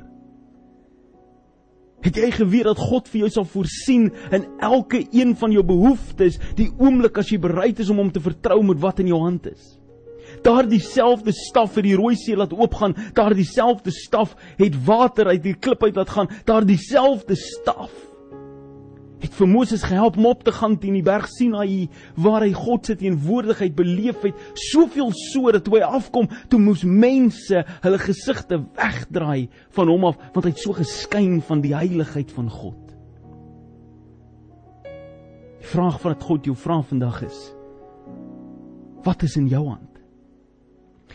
Het 2.02 2.16
jy 2.16 2.30
geweet 2.30 2.64
dat 2.64 2.78
God 2.78 3.08
vir 3.08 3.18
jou 3.18 3.30
sal 3.30 3.44
voorsien 3.44 4.12
in 4.30 4.46
elke 4.58 5.06
een 5.10 5.36
van 5.36 5.52
jou 5.52 5.62
behoeftes 5.62 6.38
die 6.54 6.70
oomblik 6.78 7.18
as 7.18 7.30
jy 7.30 7.38
bereid 7.38 7.78
is 7.78 7.90
om 7.90 7.96
hom 7.96 8.10
te 8.10 8.20
vertrou 8.20 8.62
met 8.62 8.80
wat 8.80 8.98
in 8.98 9.06
jou 9.06 9.20
hand 9.20 9.46
is? 9.46 9.78
Daardie 10.44 10.80
selfde 10.82 11.34
staf 11.36 11.76
vir 11.76 11.88
die 11.88 11.98
rooi 11.98 12.14
see 12.16 12.36
laat 12.36 12.54
oopgaan, 12.56 12.96
daardie 13.16 13.48
selfde 13.48 13.92
staf 13.94 14.36
het 14.58 14.78
water 14.86 15.32
uit 15.32 15.42
die 15.44 15.54
klip 15.54 15.84
uit 15.84 15.96
laat 15.96 16.14
gaan, 16.16 16.32
daardie 16.48 16.80
selfde 16.80 17.36
staf 17.36 17.92
het 19.22 19.34
vir 19.38 19.46
Moses 19.46 19.84
gehelp 19.86 20.16
om 20.18 20.26
op 20.32 20.42
te 20.44 20.52
gaan 20.54 20.74
teen 20.82 20.96
die 20.98 21.04
berg 21.06 21.28
Sinaï 21.30 21.86
waar 22.18 22.42
hy 22.42 22.50
God 22.56 22.88
se 22.88 22.96
teenwoordigheid 22.98 23.74
beleef 23.78 24.24
het, 24.26 24.38
soveel 24.72 25.12
so 25.30 25.52
dat 25.54 25.64
toe 25.66 25.78
hy 25.78 25.84
afkom, 25.86 26.28
toe 26.50 26.60
moes 26.60 26.82
mense 26.82 27.62
hulle 27.84 28.00
gesigte 28.02 28.58
wegdraai 28.78 29.48
van 29.76 29.92
hom 29.92 30.08
af 30.10 30.18
want 30.34 30.46
hy 30.46 30.54
het 30.54 30.64
so 30.64 30.74
geskyn 30.76 31.38
van 31.46 31.62
die 31.62 31.74
heiligheid 31.76 32.34
van 32.34 32.50
God. 32.50 32.80
Die 35.62 35.70
vraag 35.70 36.02
wat 36.02 36.26
God 36.26 36.50
jou 36.50 36.56
vra 36.58 36.80
vandag 36.82 37.22
is: 37.28 37.38
Wat 39.06 39.22
is 39.22 39.38
in 39.38 39.46
jou 39.50 39.62
hand? 39.68 39.91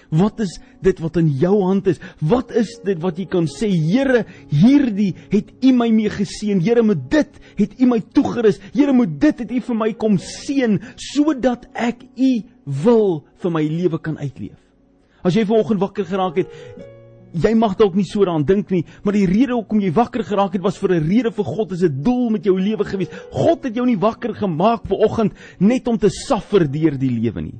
Wat 0.09 0.39
is 0.39 0.57
dit 0.83 0.99
wat 1.03 1.17
in 1.19 1.29
jou 1.39 1.53
hand 1.65 1.87
is? 1.91 1.99
Wat 2.23 2.51
is 2.55 2.77
dit 2.85 2.99
wat 3.03 3.19
jy 3.19 3.27
kan 3.31 3.47
sê, 3.51 3.69
Here, 3.71 4.23
hierdie 4.51 5.13
het 5.33 5.51
U 5.63 5.73
my 5.75 5.89
mee 5.91 6.11
geseën. 6.11 6.61
Here, 6.63 6.83
met 6.83 7.07
dit 7.11 7.39
het 7.59 7.79
U 7.79 7.89
my 7.91 7.99
toegerus. 8.15 8.61
Here, 8.73 8.93
met 8.95 9.17
dit 9.19 9.43
het 9.43 9.51
U 9.51 9.63
vir 9.69 9.79
my 9.83 9.91
kom 9.99 10.19
seën 10.21 10.79
sodat 11.09 11.67
ek 11.73 12.05
U 12.15 12.31
wil 12.83 13.09
vir 13.43 13.53
my 13.53 13.63
lewe 13.67 13.99
kan 14.03 14.19
uitleef. 14.19 14.57
As 15.25 15.35
jy 15.35 15.43
vanoggend 15.47 15.81
wakker 15.81 16.07
geraak 16.07 16.39
het, 16.39 16.53
jy 17.35 17.51
mag 17.57 17.75
dalk 17.77 17.95
nie 17.97 18.05
so 18.07 18.23
daaraan 18.23 18.45
dink 18.47 18.71
nie, 18.71 18.83
maar 19.03 19.15
die 19.17 19.27
rede 19.27 19.55
hoekom 19.55 19.81
jy 19.83 19.91
wakker 19.95 20.23
geraak 20.25 20.55
het 20.55 20.63
was 20.63 20.77
vir 20.79 20.95
'n 20.95 21.07
rede 21.09 21.31
vir 21.31 21.45
God, 21.45 21.71
is 21.71 21.83
'n 21.83 22.01
doel 22.03 22.29
met 22.29 22.45
jou 22.45 22.55
lewe 22.59 22.83
gewees. 22.83 23.09
God 23.31 23.63
het 23.63 23.75
jou 23.75 23.85
nie 23.85 23.97
wakker 23.97 24.33
gemaak 24.33 24.87
vanoggend 24.87 25.33
net 25.59 25.87
om 25.87 25.97
te 25.97 26.09
suffer 26.09 26.71
deur 26.71 26.97
die 26.97 27.11
lewe 27.11 27.41
nie. 27.41 27.59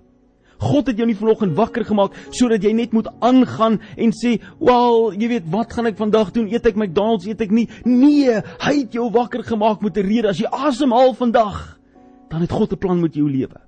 God 0.57 0.87
het 0.87 0.97
jou 0.97 1.05
nie 1.05 1.17
vanoggend 1.17 1.55
wakker 1.57 1.85
gemaak 1.85 2.15
sodat 2.33 2.63
jy 2.63 2.73
net 2.73 2.93
moet 2.93 3.07
aangaan 3.21 3.79
en 3.95 4.11
sê, 4.11 4.41
"Wel, 4.59 5.13
jy 5.13 5.27
weet, 5.27 5.49
wat 5.51 5.73
gaan 5.73 5.85
ek 5.85 5.97
vandag 5.97 6.31
doen? 6.31 6.47
Eet 6.47 6.65
ek 6.65 6.75
McDonald's, 6.75 7.27
eet 7.27 7.41
ek 7.41 7.51
nie?" 7.51 7.69
Nee, 7.85 8.41
hy 8.59 8.73
het 8.79 8.93
jou 8.93 9.09
wakker 9.11 9.43
gemaak 9.43 9.81
met 9.81 9.97
'n 9.97 10.07
rede. 10.07 10.27
As 10.29 10.39
jy 10.39 10.47
asemhaal 10.47 11.13
vandag, 11.13 11.79
dan 12.29 12.41
het 12.41 12.51
God 12.51 12.73
'n 12.73 12.77
plan 12.77 13.01
met 13.01 13.13
jou 13.13 13.29
lewe. 13.29 13.59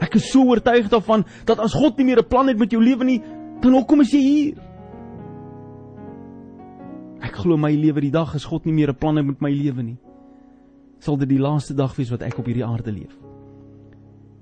Ek 0.00 0.14
is 0.14 0.30
so 0.30 0.44
oortuig 0.44 0.88
daarvan 0.88 1.24
dat 1.44 1.58
as 1.58 1.74
God 1.74 1.96
nie 1.98 2.04
meer 2.04 2.18
'n 2.18 2.28
plan 2.28 2.48
het 2.48 2.58
met 2.58 2.70
jou 2.70 2.82
lewe 2.82 3.04
nie, 3.04 3.22
dan 3.60 3.72
hoekom 3.72 4.00
is 4.00 4.12
jy 4.12 4.20
hier? 4.20 4.54
Ek 7.20 7.34
glo 7.36 7.56
my 7.56 7.72
lewe 7.74 8.00
die 8.00 8.10
dag 8.10 8.34
as 8.34 8.44
God 8.44 8.64
nie 8.64 8.72
meer 8.72 8.88
'n 8.90 8.94
plan 8.96 9.16
het 9.16 9.26
met 9.26 9.40
my 9.40 9.50
lewe 9.50 9.82
nie, 9.82 9.98
sal 10.98 11.16
dit 11.16 11.28
die 11.28 11.38
laaste 11.38 11.74
dag 11.74 11.96
wees 11.96 12.10
wat 12.10 12.22
ek 12.22 12.38
op 12.38 12.46
hierdie 12.46 12.64
aarde 12.64 12.92
leef. 12.92 13.29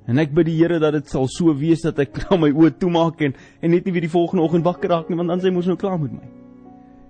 En 0.09 0.17
ek 0.23 0.33
bid 0.33 0.49
die 0.49 0.57
Here 0.57 0.79
dat 0.81 0.97
dit 0.97 1.11
sal 1.12 1.29
so 1.29 1.53
wees 1.57 1.85
dat 1.85 1.99
ek 2.00 2.17
nou 2.25 2.41
my 2.47 2.49
oë 2.57 2.73
toemaak 2.81 3.21
en 3.27 3.35
en 3.37 3.75
net 3.75 3.85
nie 3.85 3.93
weer 3.93 4.07
die 4.07 4.15
volgende 4.15 4.45
oggend 4.47 4.65
wakker 4.65 4.95
raak 4.95 5.11
nie, 5.11 5.19
want 5.21 5.29
dan 5.29 5.43
sê 5.43 5.53
mos 5.53 5.69
nou 5.69 5.77
klaar 5.77 5.99
met 6.00 6.15
my. 6.17 6.29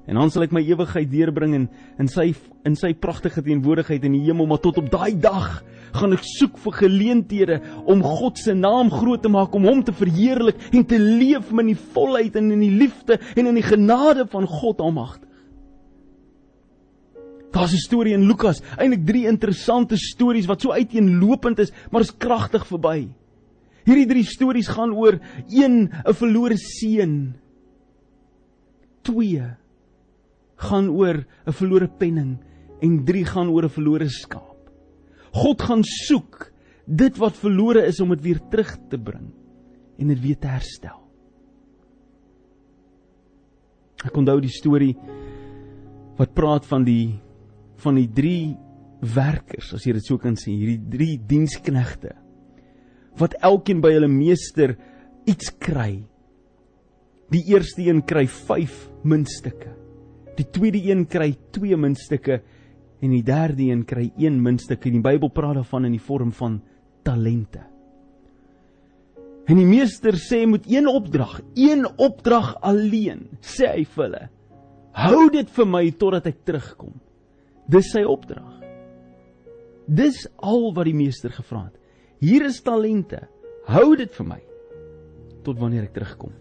En 0.09 0.17
dan 0.17 0.33
sal 0.33 0.47
ek 0.47 0.55
my 0.57 0.63
ewigheid 0.65 1.11
deurbring 1.13 1.55
in 1.55 1.67
in 2.01 2.09
sy 2.11 2.33
in 2.67 2.75
sy 2.77 2.95
pragtige 2.97 3.45
teenwoordigheid 3.45 4.07
in 4.09 4.17
die 4.17 4.25
hemel, 4.27 4.49
maar 4.51 4.63
tot 4.65 4.81
op 4.81 4.89
daai 4.91 5.15
dag 5.21 5.61
gaan 5.95 6.17
ek 6.17 6.27
soek 6.27 6.59
vir 6.65 6.75
geleenthede 6.81 7.61
om 7.89 8.03
God 8.05 8.41
se 8.41 8.57
naam 8.57 8.91
groot 8.93 9.23
te 9.23 9.31
maak, 9.33 9.55
om 9.55 9.69
hom 9.69 9.85
te 9.85 9.95
verheerlik 9.95 10.59
en 10.73 10.85
te 10.85 10.99
leef 10.99 11.53
in 11.55 11.71
die 11.71 11.79
volheid 11.95 12.37
en 12.41 12.51
in 12.57 12.67
die 12.67 12.75
liefde 12.83 13.21
en 13.37 13.53
in 13.53 13.61
die 13.61 13.69
genade 13.69 14.27
van 14.33 14.49
God 14.49 14.83
Almagtig. 14.85 15.28
Daar's 17.53 17.73
'n 17.73 17.81
storie 17.81 18.15
in 18.15 18.27
Lukas, 18.27 18.63
eintlik 18.77 19.07
drie 19.07 19.27
interessante 19.27 19.97
stories 19.97 20.47
wat 20.47 20.61
so 20.61 20.73
uiteenlopend 20.73 21.59
is, 21.59 21.73
maar 21.91 22.01
is 22.01 22.17
kragtig 22.17 22.67
verby. 22.67 23.09
Hierdie 23.85 24.07
drie 24.07 24.25
stories 24.25 24.69
gaan 24.69 24.93
oor 24.93 25.19
1 25.49 25.89
'n 26.05 26.15
verlore 26.15 26.57
seun. 26.57 27.35
2 29.03 29.57
gaan 30.57 30.89
oor 30.91 31.25
'n 31.47 31.53
verlore 31.53 31.89
penning 31.89 32.39
en 32.81 33.05
3 33.05 33.25
gaan 33.25 33.49
oor 33.49 33.65
'n 33.65 33.73
verlore 33.73 34.09
skaap. 34.09 34.71
God 35.33 35.63
gaan 35.63 35.85
soek 35.85 36.53
dit 36.87 37.17
wat 37.19 37.37
verlore 37.37 37.87
is 37.87 38.01
om 38.01 38.09
dit 38.11 38.23
weer 38.23 38.41
terug 38.51 38.77
te 38.89 38.99
bring 38.99 39.33
en 39.99 40.09
dit 40.09 40.21
weer 40.21 40.39
te 40.39 40.49
herstel. 40.49 41.01
Ek 44.05 44.17
onthou 44.17 44.41
die 44.41 44.53
storie 44.53 44.95
wat 46.19 46.35
praat 46.35 46.67
van 46.67 46.85
die 46.85 47.19
van 47.83 47.99
die 47.99 48.09
drie 48.11 48.57
werkers, 49.15 49.73
as 49.77 49.85
jy 49.87 49.95
dit 49.99 50.07
so 50.07 50.19
kan 50.19 50.37
sê, 50.39 50.51
hierdie 50.51 50.81
drie 50.91 51.15
diensknegte 51.29 52.17
wat 53.19 53.35
elkeen 53.43 53.81
by 53.83 53.91
hulle 53.97 54.07
meester 54.11 54.77
iets 55.29 55.51
kry. 55.59 56.05
Die 57.35 57.43
eerste 57.51 57.83
een 57.83 58.05
kry 58.07 58.25
5 58.31 58.77
muntstukke. 59.11 59.73
Die 60.39 60.47
tweede 60.55 60.79
een 60.87 61.03
kry 61.11 61.33
2 61.57 61.77
muntstukke 61.77 62.39
en 63.03 63.15
die 63.15 63.25
derde 63.27 63.69
een 63.69 63.85
kry 63.87 64.09
1 64.17 64.39
muntstuk. 64.43 64.87
Die 64.87 65.03
Bybel 65.03 65.31
praat 65.35 65.59
daarvan 65.59 65.89
in 65.89 65.97
die 65.97 66.03
vorm 66.03 66.31
van 66.35 66.61
talente. 67.07 67.65
En 69.49 69.57
die 69.57 69.67
meester 69.67 70.19
sê 70.21 70.43
moet 70.47 70.67
een 70.69 70.87
opdrag, 70.91 71.39
een 71.57 71.87
opdrag 71.97 72.53
alleen, 72.61 73.25
sê 73.41 73.71
hy 73.73 73.85
vir 73.89 74.05
hulle. 74.05 74.25
Hou 74.99 75.29
dit 75.33 75.49
vir 75.57 75.69
my 75.69 75.85
totdat 75.97 76.27
ek 76.29 76.43
terugkom. 76.45 76.93
Dis 77.69 77.91
sy 77.93 78.01
opdrag. 78.09 78.55
Dis 79.89 80.23
al 80.41 80.71
wat 80.77 80.89
die 80.89 80.97
meester 80.97 81.33
gevra 81.33 81.67
het. 81.67 81.77
Hier 82.25 82.47
is 82.49 82.63
talente. 82.65 83.21
Hou 83.69 83.93
dit 83.97 84.13
vir 84.17 84.29
my 84.29 84.41
tot 85.45 85.61
wanneer 85.61 85.87
ek 85.87 85.95
terugkom. 85.97 86.33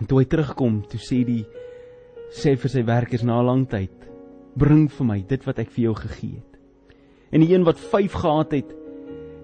En 0.00 0.08
toe 0.08 0.20
hy 0.20 0.26
terugkom, 0.28 0.80
toe 0.88 1.00
sê 1.00 1.22
die 1.24 1.42
sê 2.32 2.54
vir 2.60 2.72
sy 2.72 2.82
werkers 2.86 3.24
na 3.26 3.40
'n 3.40 3.46
lang 3.46 3.64
tyd: 3.68 3.96
"Bring 4.56 4.88
vir 4.88 5.06
my 5.06 5.20
dit 5.20 5.44
wat 5.44 5.58
ek 5.58 5.70
vir 5.70 5.84
jou 5.84 5.94
gegee 5.94 6.36
het." 6.36 6.60
En 7.32 7.40
die 7.40 7.54
een 7.54 7.64
wat 7.64 7.78
5 7.78 8.12
gehad 8.12 8.52
het, 8.52 8.74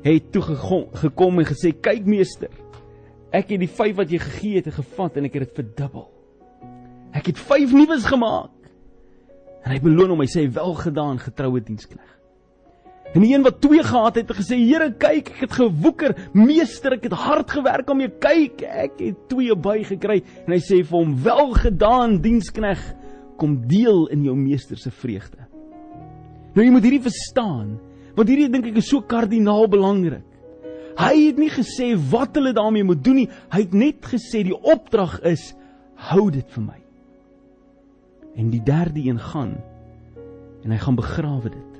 het 0.02 0.32
toe 0.32 0.42
gekom 0.42 1.38
en 1.38 1.44
gesê: 1.44 1.73
"Kyk 1.73 2.06
meester, 2.06 2.50
ek 3.32 3.50
het 3.50 3.61
die 3.61 3.68
5 3.68 3.96
wat 3.96 4.11
jy 4.11 4.18
gegee 4.18 4.56
het 4.56 4.75
gevat 4.75 5.16
en 5.16 5.25
ek 5.25 5.35
het 5.35 5.42
dit 5.49 5.64
verdubbel. 5.64 6.11
Ek 7.12 7.26
het 7.26 7.38
5 7.38 7.73
nuus 7.73 8.04
gemaak." 8.04 8.56
En 9.66 9.73
hy 9.75 9.80
beloon 9.82 10.14
hom, 10.14 10.23
hy 10.23 10.30
sê: 10.30 10.46
"Welgedaan, 10.46 11.18
getroue 11.18 11.61
diensknegt." 11.61 12.14
En 13.14 13.23
die 13.23 13.32
een 13.32 13.42
wat 13.42 13.61
2 13.61 13.82
gehad 13.82 14.14
het, 14.14 14.28
het 14.28 14.38
gesê: 14.38 14.58
"Here, 14.61 14.92
kyk, 14.92 15.30
ek 15.30 15.40
het 15.40 15.52
gewoeker, 15.52 16.14
meester, 16.32 16.92
ek 16.92 17.08
het 17.08 17.12
hard 17.12 17.50
gewerk 17.50 17.90
om 17.90 18.00
jou 18.00 18.11
kyk, 18.20 18.62
ek 18.62 18.99
het 18.99 19.28
2 19.28 19.56
by 19.56 19.82
gekry." 19.82 20.23
En 20.46 20.52
hy 20.52 20.61
sê 20.61 20.85
vir 20.85 20.99
hom: 20.99 21.16
"Welgedaan, 21.23 22.20
dienskneg, 22.23 22.94
kom 23.37 23.66
deel 23.66 24.06
in 24.06 24.23
jou 24.23 24.37
meester 24.37 24.76
se 24.76 24.90
vreugde." 24.90 25.38
Nou 26.54 26.64
jy 26.64 26.70
moet 26.70 26.82
hierdie 26.82 27.02
verstaan, 27.02 27.80
want 28.14 28.28
hierdie 28.28 28.49
dink 28.49 28.66
ek 28.66 28.76
is 28.76 28.88
so 28.88 29.00
kardinaal 29.00 29.68
belangrik. 29.68 30.25
Hy 30.96 31.26
het 31.26 31.38
nie 31.38 31.50
gesê 31.50 31.96
wat 32.11 32.37
hulle 32.37 32.52
daarmee 32.52 32.85
moet 32.85 33.04
doen 33.04 33.14
nie, 33.14 33.28
hy 33.50 33.61
het 33.61 33.75
net 33.75 34.00
gesê 34.00 34.44
die 34.44 34.56
opdrag 34.56 35.20
is: 35.25 35.54
"Hou 35.96 36.30
dit 36.30 36.49
vir 36.50 36.62
my." 36.62 36.86
En 38.37 38.50
die 38.52 38.62
derde 38.62 39.00
een 39.00 39.21
gaan 39.21 39.57
en 40.64 40.73
hy 40.75 40.78
gaan 40.83 40.99
begrawe 40.99 41.50
dit. 41.50 41.76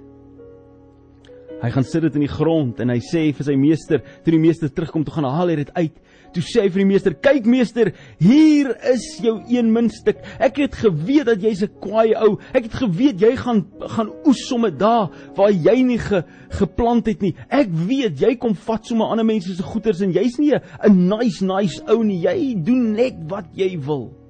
Hy 1.56 1.70
gaan 1.72 1.86
sit 1.88 2.04
dit 2.04 2.16
in 2.18 2.22
die 2.26 2.30
grond 2.30 2.80
en 2.84 2.92
hy 2.92 2.98
sê 3.00 3.22
vir 3.34 3.46
sy 3.48 3.54
meester, 3.58 4.02
toe 4.25 4.34
die 4.34 4.40
meester 4.40 4.68
terugkom, 4.72 5.06
toe 5.06 5.14
gaan 5.14 5.28
haal 5.28 5.50
hy 5.50 5.56
dit 5.62 5.70
uit. 5.78 5.94
Toe 6.36 6.42
sê 6.44 6.66
hy 6.66 6.70
vir 6.75 6.82
die 6.82 6.88
meester: 6.90 7.14
"Kyk 7.25 7.46
meester, 7.48 7.92
hier 8.20 8.75
is 8.92 9.06
jou 9.25 9.38
een 9.48 9.70
muntstuk. 9.72 10.20
Ek 10.38 10.60
het 10.60 10.76
geweet 10.76 11.30
dat 11.30 11.40
jy's 11.40 11.62
'n 11.64 11.72
kwaai 11.80 12.12
ou. 12.14 12.36
Ek 12.52 12.68
het 12.68 12.75
geweet 12.75 13.20
jy 13.20 13.36
gaan 13.36 13.64
gaan 13.80 14.12
oes 14.26 14.44
sommer 14.48 14.70
daar 14.70 15.08
waar 15.34 15.50
jy 15.50 15.82
nie 15.82 15.98
ge, 15.98 16.25
geplant 16.50 17.06
het 17.06 17.22
nie. 17.22 17.34
Ek 17.48 17.68
weet 17.70 18.20
jy 18.20 18.36
kom 18.36 18.54
vat 18.54 18.84
sommer 18.84 19.06
ander 19.06 19.25
mense 19.25 19.54
se 19.54 19.62
goederes 19.62 20.02
en 20.02 20.12
jy's 20.12 20.38
nie 20.38 20.52
'n 20.52 21.08
nice 21.08 21.42
nice 21.42 21.80
ou 21.88 22.04
nie. 22.04 22.20
Jy 22.20 22.54
doen 22.62 22.92
net 22.92 23.14
wat 23.28 23.46
jy 23.54 23.78
wil." 23.80 24.25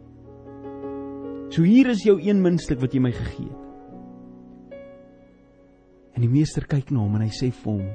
So 1.50 1.62
hier 1.62 1.90
is 1.92 2.02
jou 2.06 2.18
een 2.18 2.42
muntstuk 2.42 2.80
wat 2.82 2.94
jy 2.94 3.00
my 3.02 3.12
gegee 3.14 3.46
het. 3.46 3.62
En 6.16 6.24
die 6.24 6.32
meester 6.32 6.64
kyk 6.64 6.90
na 6.90 7.02
hom 7.04 7.18
en 7.18 7.26
hy 7.26 7.32
sê 7.34 7.50
vir 7.52 7.72
hom: 7.74 7.88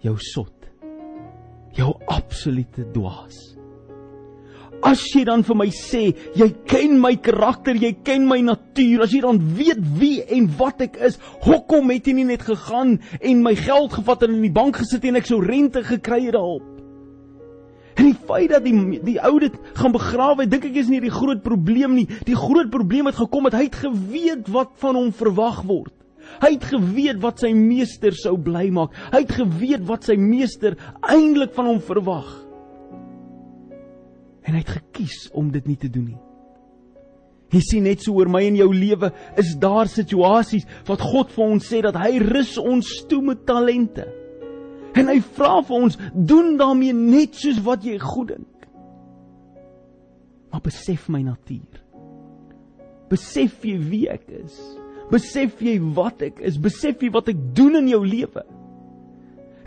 "Jou 0.00 0.16
sot. 0.24 0.68
Jou 1.76 1.92
absolute 2.08 2.86
dwaas. 2.94 3.36
As 4.82 5.02
jy 5.12 5.26
dan 5.28 5.42
vir 5.44 5.56
my 5.60 5.66
sê, 5.68 6.16
jy 6.34 6.48
ken 6.66 6.96
my 6.98 7.12
karakter, 7.20 7.76
jy 7.76 7.92
ken 8.02 8.24
my 8.26 8.40
natuur, 8.40 9.02
as 9.04 9.12
jy 9.12 9.20
dan 9.20 9.36
weet 9.38 9.82
wie 10.00 10.22
en 10.24 10.48
wat 10.56 10.80
ek 10.80 10.96
is, 10.96 11.18
hoekom 11.44 11.92
het 11.92 12.08
jy 12.08 12.14
nie 12.16 12.24
net 12.24 12.42
gegaan 12.48 12.98
en 13.20 13.42
my 13.44 13.54
geld 13.54 13.92
gevat 13.92 14.24
en 14.24 14.38
in 14.38 14.46
die 14.48 14.56
bank 14.56 14.80
gesit 14.80 15.04
en 15.04 15.20
ek 15.20 15.28
sou 15.28 15.42
rente 15.44 15.84
gekry 15.84 16.24
het 16.30 16.38
daarop?" 16.38 16.69
En 18.00 18.06
die 18.08 18.16
feit 18.16 18.48
dat 18.48 18.64
die 18.64 19.00
die 19.04 19.18
ou 19.20 19.34
dit 19.42 19.56
gaan 19.76 19.92
begrawe, 19.92 20.46
dink 20.48 20.64
ek 20.70 20.78
is 20.80 20.88
nie 20.88 21.02
die 21.04 21.12
groot 21.12 21.42
probleem 21.44 21.98
nie. 21.98 22.06
Die 22.24 22.36
groot 22.38 22.70
probleem 22.72 23.10
het 23.10 23.18
gekom 23.20 23.50
het 23.50 23.58
hy 23.58 23.66
het 23.66 23.80
geweet 23.82 24.48
wat 24.54 24.72
van 24.80 24.96
hom 24.96 25.10
verwag 25.16 25.60
word. 25.68 25.92
Hy 26.40 26.54
het 26.54 26.64
geweet 26.70 27.18
wat 27.20 27.42
sy 27.42 27.50
meester 27.56 28.14
sou 28.16 28.36
bly 28.40 28.68
maak. 28.72 28.94
Hy 29.12 29.24
het 29.24 29.34
geweet 29.36 29.84
wat 29.88 30.08
sy 30.08 30.16
meester 30.20 30.78
eintlik 31.02 31.52
van 31.56 31.68
hom 31.74 31.82
verwag. 31.84 32.30
En 34.46 34.56
hy 34.56 34.62
het 34.62 34.76
gekies 34.78 35.26
om 35.36 35.50
dit 35.52 35.68
nie 35.68 35.76
te 35.80 35.90
doen 35.92 36.12
nie. 36.14 36.20
Jy 37.50 37.60
sien 37.66 37.84
net 37.84 38.04
so 38.04 38.14
oor 38.16 38.30
my 38.30 38.44
en 38.46 38.56
jou 38.60 38.70
lewe 38.72 39.10
is 39.42 39.56
daar 39.60 39.90
situasies 39.90 40.64
wat 40.88 41.02
God 41.02 41.34
vir 41.34 41.44
ons 41.58 41.66
sê 41.66 41.82
dat 41.82 41.98
hy 41.98 42.22
rus 42.22 42.54
ons 42.62 42.94
toe 43.10 43.20
met 43.26 43.42
talente. 43.44 44.06
En 44.98 45.10
hy 45.10 45.18
vra 45.36 45.60
vir 45.66 45.76
ons, 45.76 45.98
doen 46.14 46.56
daarmee 46.60 46.94
net 46.96 47.36
soos 47.38 47.60
wat 47.66 47.84
jy 47.86 47.98
goed 48.02 48.34
dink. 48.34 48.68
Maar 50.50 50.64
besef 50.64 51.06
my 51.12 51.22
natuur. 51.22 51.82
Besef 53.10 53.64
jy 53.66 53.76
wie 53.90 54.06
ek 54.10 54.26
is? 54.40 54.56
Besef 55.10 55.62
jy 55.62 55.76
wat 55.96 56.22
ek 56.22 56.40
is? 56.46 56.58
Besef 56.62 57.02
jy 57.02 57.10
wat 57.14 57.30
ek 57.32 57.38
doen 57.54 57.78
in 57.80 57.90
jou 57.90 58.02
lewe? 58.06 58.44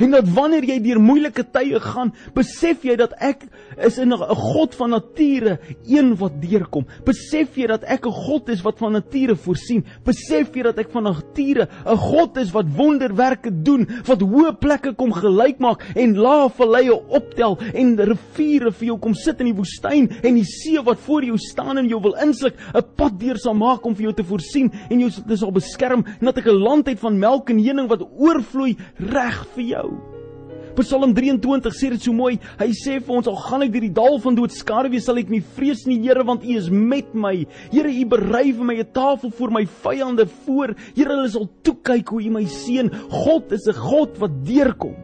En 0.03 0.11
dat 0.11 0.27
wanneer 0.35 0.65
jy 0.67 0.79
deur 0.83 0.99
moeilike 0.99 1.45
tye 1.55 1.79
gaan, 1.79 2.09
besef 2.35 2.81
jy 2.83 2.97
dat 2.99 3.13
ek 3.23 3.45
is 3.77 3.97
'n 3.97 4.11
God 4.11 4.75
van 4.75 4.89
nature, 4.89 5.59
een 5.87 6.15
wat 6.17 6.41
deurkom. 6.41 6.85
Besef 7.05 7.55
jy 7.55 7.67
dat 7.67 7.83
ek 7.83 8.05
'n 8.05 8.11
God 8.11 8.49
is 8.49 8.61
wat 8.61 8.77
van 8.77 8.91
nature 8.91 9.35
voorsien. 9.35 9.85
Besef 10.03 10.53
jy 10.55 10.63
dat 10.63 10.77
ek 10.79 10.91
van 10.91 11.03
nature 11.03 11.67
'n 11.85 11.97
God 11.97 12.37
is 12.37 12.51
wat 12.51 12.65
wonderwerke 12.75 13.49
doen, 13.63 13.87
wat 14.05 14.19
hoë 14.19 14.59
plekke 14.59 14.93
kom 14.93 15.11
gelyk 15.13 15.59
maak 15.59 15.81
en 15.95 16.17
lae 16.17 16.49
valleie 16.49 16.93
optel 16.93 17.57
en 17.73 17.95
riviere 17.97 18.71
vir 18.71 18.87
jou 18.87 18.99
kom 18.99 19.13
sit 19.13 19.39
in 19.39 19.45
die 19.45 19.55
woestyn 19.55 20.09
en 20.23 20.35
die 20.35 20.43
see 20.43 20.81
wat 20.81 20.99
voor 20.99 21.23
jou 21.23 21.37
staan 21.37 21.77
en 21.77 21.87
jou 21.87 22.01
wil 22.01 22.15
insluk, 22.15 22.55
'n 22.75 22.83
pad 22.95 23.19
deur 23.19 23.37
sal 23.37 23.53
maak 23.53 23.85
om 23.85 23.95
vir 23.95 24.03
jou 24.03 24.13
te 24.13 24.23
voorsien 24.23 24.71
en 24.89 24.99
jou 24.99 25.09
sal 25.35 25.51
beskerm 25.51 26.03
en 26.19 26.25
dat 26.25 26.37
ek 26.37 26.47
'n 26.47 26.59
land 26.59 26.87
het 26.87 26.99
van 26.99 27.17
melk 27.17 27.49
en 27.49 27.57
honing 27.57 27.87
wat 27.87 28.01
oorvloei 28.17 28.75
reg 28.97 29.47
vir 29.55 29.63
jou. 29.63 29.92
Psalm 30.73 31.13
23 31.13 31.75
sê 31.77 31.91
dit 31.93 32.01
so 32.01 32.13
mooi. 32.17 32.39
Hy 32.57 32.69
sê 32.73 32.97
vir 32.97 33.13
ons 33.13 33.29
al 33.29 33.37
gaan 33.45 33.65
ek 33.65 33.73
deur 33.75 33.85
die 33.85 33.93
dal 33.93 34.17
van 34.23 34.37
doodskare 34.37 34.89
wees, 34.89 35.05
sal 35.05 35.21
ek 35.21 35.29
nie 35.29 35.43
vrees 35.55 35.85
nie, 35.85 35.99
Here, 36.03 36.25
want 36.25 36.43
U 36.43 36.57
is 36.57 36.71
met 36.73 37.13
my. 37.13 37.45
Here, 37.71 37.91
U 37.93 38.05
berei 38.09 38.51
vir 38.51 38.65
my 38.65 38.77
'n 38.81 38.91
tafel 38.93 39.29
voor 39.29 39.51
my 39.51 39.65
vyande 39.65 40.25
voor. 40.45 40.75
Here, 40.95 41.13
hulle 41.13 41.29
sal 41.29 41.49
toe 41.61 41.75
kyk 41.75 42.09
hoe 42.09 42.23
U 42.25 42.29
my 42.29 42.45
seën. 42.45 42.89
God 43.09 43.51
is 43.51 43.67
'n 43.67 43.73
God 43.73 44.17
wat 44.17 44.45
deurkom. 44.45 44.95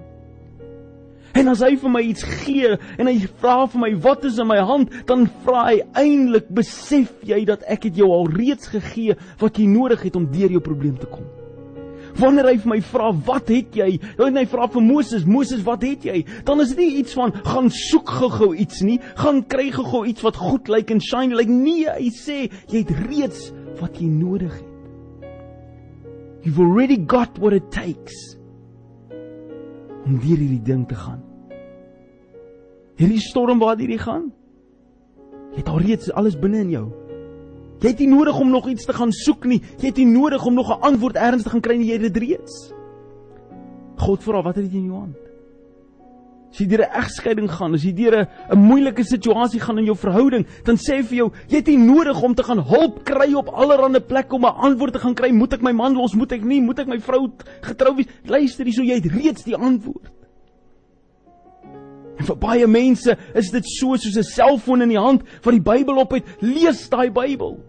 En 1.33 1.47
as 1.47 1.61
hy 1.61 1.75
vir 1.75 1.89
my 1.89 2.01
iets 2.01 2.23
gee 2.23 2.77
en 2.97 3.07
hy 3.07 3.27
vra 3.39 3.67
vir 3.67 3.79
my 3.79 3.93
wat 4.01 4.25
is 4.25 4.39
in 4.39 4.47
my 4.47 4.59
hand, 4.59 4.89
dan 5.05 5.29
vra 5.45 5.69
hy 5.69 5.81
eintlik, 5.93 6.49
besef 6.49 7.13
jy 7.23 7.45
dat 7.45 7.63
ek 7.69 7.83
het 7.83 7.95
jou 7.95 8.09
al 8.11 8.27
reeds 8.27 8.67
gegee 8.67 9.15
wat 9.39 9.57
jy 9.57 9.67
nodig 9.67 10.01
het 10.01 10.15
om 10.15 10.25
deur 10.25 10.49
jou 10.49 10.59
probleem 10.59 10.97
te 10.97 11.05
kom. 11.05 11.38
Wanneer 12.17 12.47
hy 12.49 12.59
my 12.65 12.81
vra, 12.81 13.11
"Wat 13.11 13.49
het 13.49 13.75
jy?" 13.75 13.99
Dan 14.17 14.37
hy 14.37 14.45
vra 14.45 14.67
vir 14.67 14.81
Moses, 14.81 15.25
"Moses, 15.25 15.61
wat 15.63 15.81
het 15.83 16.03
jy?" 16.03 16.25
Dan 16.43 16.61
is 16.61 16.69
dit 16.69 16.77
nie 16.77 16.97
iets 16.97 17.13
van 17.13 17.31
gaan 17.31 17.69
soek 17.69 18.09
gou-gou 18.09 18.55
iets 18.55 18.81
nie, 18.81 18.99
gaan 19.15 19.43
kry 19.43 19.71
gou-gou 19.71 20.05
iets 20.05 20.21
wat 20.21 20.35
goed 20.35 20.67
lyk 20.67 20.91
en 20.91 20.99
shine 20.99 21.35
lyk 21.35 21.47
nie. 21.47 21.85
Hy 21.85 22.09
sê, 22.09 22.51
"Jy 22.67 22.77
het 22.77 22.91
reeds 23.09 23.51
wat 23.79 23.99
jy 23.99 24.07
nodig 24.07 24.53
het." 24.53 24.69
You've 26.43 26.59
already 26.59 26.97
got 26.97 27.37
what 27.39 27.53
it 27.53 27.69
takes 27.71 28.37
om 30.05 30.17
deur 30.19 30.37
hierdie 30.37 30.63
ding 30.63 30.87
te 30.87 30.95
gaan. 30.95 31.21
Hierdie 32.99 33.19
storm 33.19 33.59
waar 33.59 33.77
jy 33.79 33.97
gaan, 33.97 34.31
jy 35.51 35.57
het 35.57 35.67
al 35.67 35.79
reeds 35.79 36.11
alles 36.11 36.35
binne 36.39 36.59
in 36.59 36.69
jou. 36.69 36.98
Jy 37.79 37.93
het 37.93 37.99
nie 37.99 38.09
nodig 38.11 38.39
om 38.39 38.49
nog 38.51 38.67
iets 38.67 38.85
te 38.85 38.93
gaan 38.93 39.11
soek 39.11 39.45
nie. 39.47 39.61
Jy 39.79 39.93
het 39.93 40.01
nie 40.01 40.09
nodig 40.11 40.45
om 40.45 40.53
nog 40.53 40.69
'n 40.69 40.81
antwoord 40.81 41.15
ergens 41.15 41.43
te 41.43 41.49
gaan 41.49 41.61
kry 41.61 41.77
nie. 41.77 41.87
Jy 41.87 42.01
het 42.01 42.13
dit 42.13 42.17
reeds. 42.17 42.73
God 43.97 44.23
vra, 44.23 44.41
wat 44.41 44.55
het 44.55 44.71
jy 44.71 44.77
in 44.77 44.85
jou 44.85 44.99
hand? 44.99 45.17
As 46.49 46.57
jy 46.57 46.65
deur 46.65 46.81
'n 46.81 46.95
egskeiding 46.97 47.49
gaan, 47.51 47.73
as 47.73 47.83
jy 47.83 47.93
deur 47.93 48.27
'n 48.49 48.57
moeilike 48.57 49.03
situasie 49.03 49.59
gaan 49.59 49.77
in 49.77 49.85
jou 49.85 49.95
verhouding, 49.95 50.45
dan 50.65 50.75
sê 50.77 50.97
hy 50.97 51.03
vir 51.03 51.17
jou, 51.17 51.31
jy 51.47 51.57
het 51.57 51.67
nie 51.67 51.77
nodig 51.77 52.21
om 52.23 52.33
te 52.33 52.43
gaan 52.43 52.59
hulp 52.59 53.03
kry 53.03 53.33
op 53.33 53.49
allerlei 53.49 53.99
plekke 53.99 54.35
om 54.35 54.45
'n 54.45 54.55
antwoord 54.55 54.93
te 54.93 54.99
gaan 54.99 55.13
kry. 55.13 55.31
Moet 55.31 55.53
ek 55.53 55.61
my 55.61 55.71
man 55.71 55.93
los? 55.93 56.15
Moet 56.15 56.31
ek 56.31 56.43
nie? 56.43 56.61
Moet 56.61 56.79
ek 56.79 56.87
my 56.87 56.99
vrou 56.99 57.31
getrou 57.61 57.95
wees? 57.95 58.07
Luister 58.25 58.65
hierso, 58.65 58.83
jy 58.83 58.95
het 58.95 59.05
reeds 59.05 59.43
die 59.43 59.55
antwoord. 59.55 60.09
En 62.17 62.25
vir 62.25 62.35
baie 62.35 62.67
mense 62.67 63.17
is 63.35 63.51
dit 63.51 63.63
so 63.65 63.95
soos 63.95 64.17
'n 64.17 64.23
selfoon 64.23 64.81
in 64.81 64.89
die 64.89 64.97
hand 64.97 65.23
wat 65.43 65.53
die 65.53 65.61
Bybel 65.61 65.97
op 65.97 66.11
het. 66.11 66.25
Lees 66.41 66.89
daai 66.89 67.11
Bybel 67.11 67.68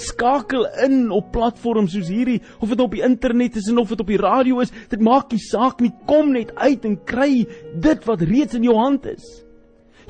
skakel 0.00 0.66
in 0.84 1.10
op 1.14 1.30
platforms 1.34 1.94
soos 1.94 2.10
hierdie 2.12 2.40
of 2.60 2.68
dit 2.72 2.82
op 2.82 2.96
die 2.96 3.04
internet 3.06 3.56
is 3.60 3.70
en 3.70 3.78
of 3.82 3.92
dit 3.94 4.00
op 4.00 4.12
die 4.12 4.20
radio 4.20 4.60
is, 4.64 4.72
dit 4.90 5.00
maak 5.00 5.32
nie 5.32 5.42
saak 5.42 5.80
nie, 5.84 5.92
kom 6.08 6.32
net 6.34 6.54
uit 6.56 6.84
en 6.84 6.98
kry 7.08 7.46
dit 7.82 8.06
wat 8.08 8.22
reeds 8.26 8.58
in 8.58 8.66
jou 8.66 8.76
hand 8.78 9.06
is. 9.10 9.44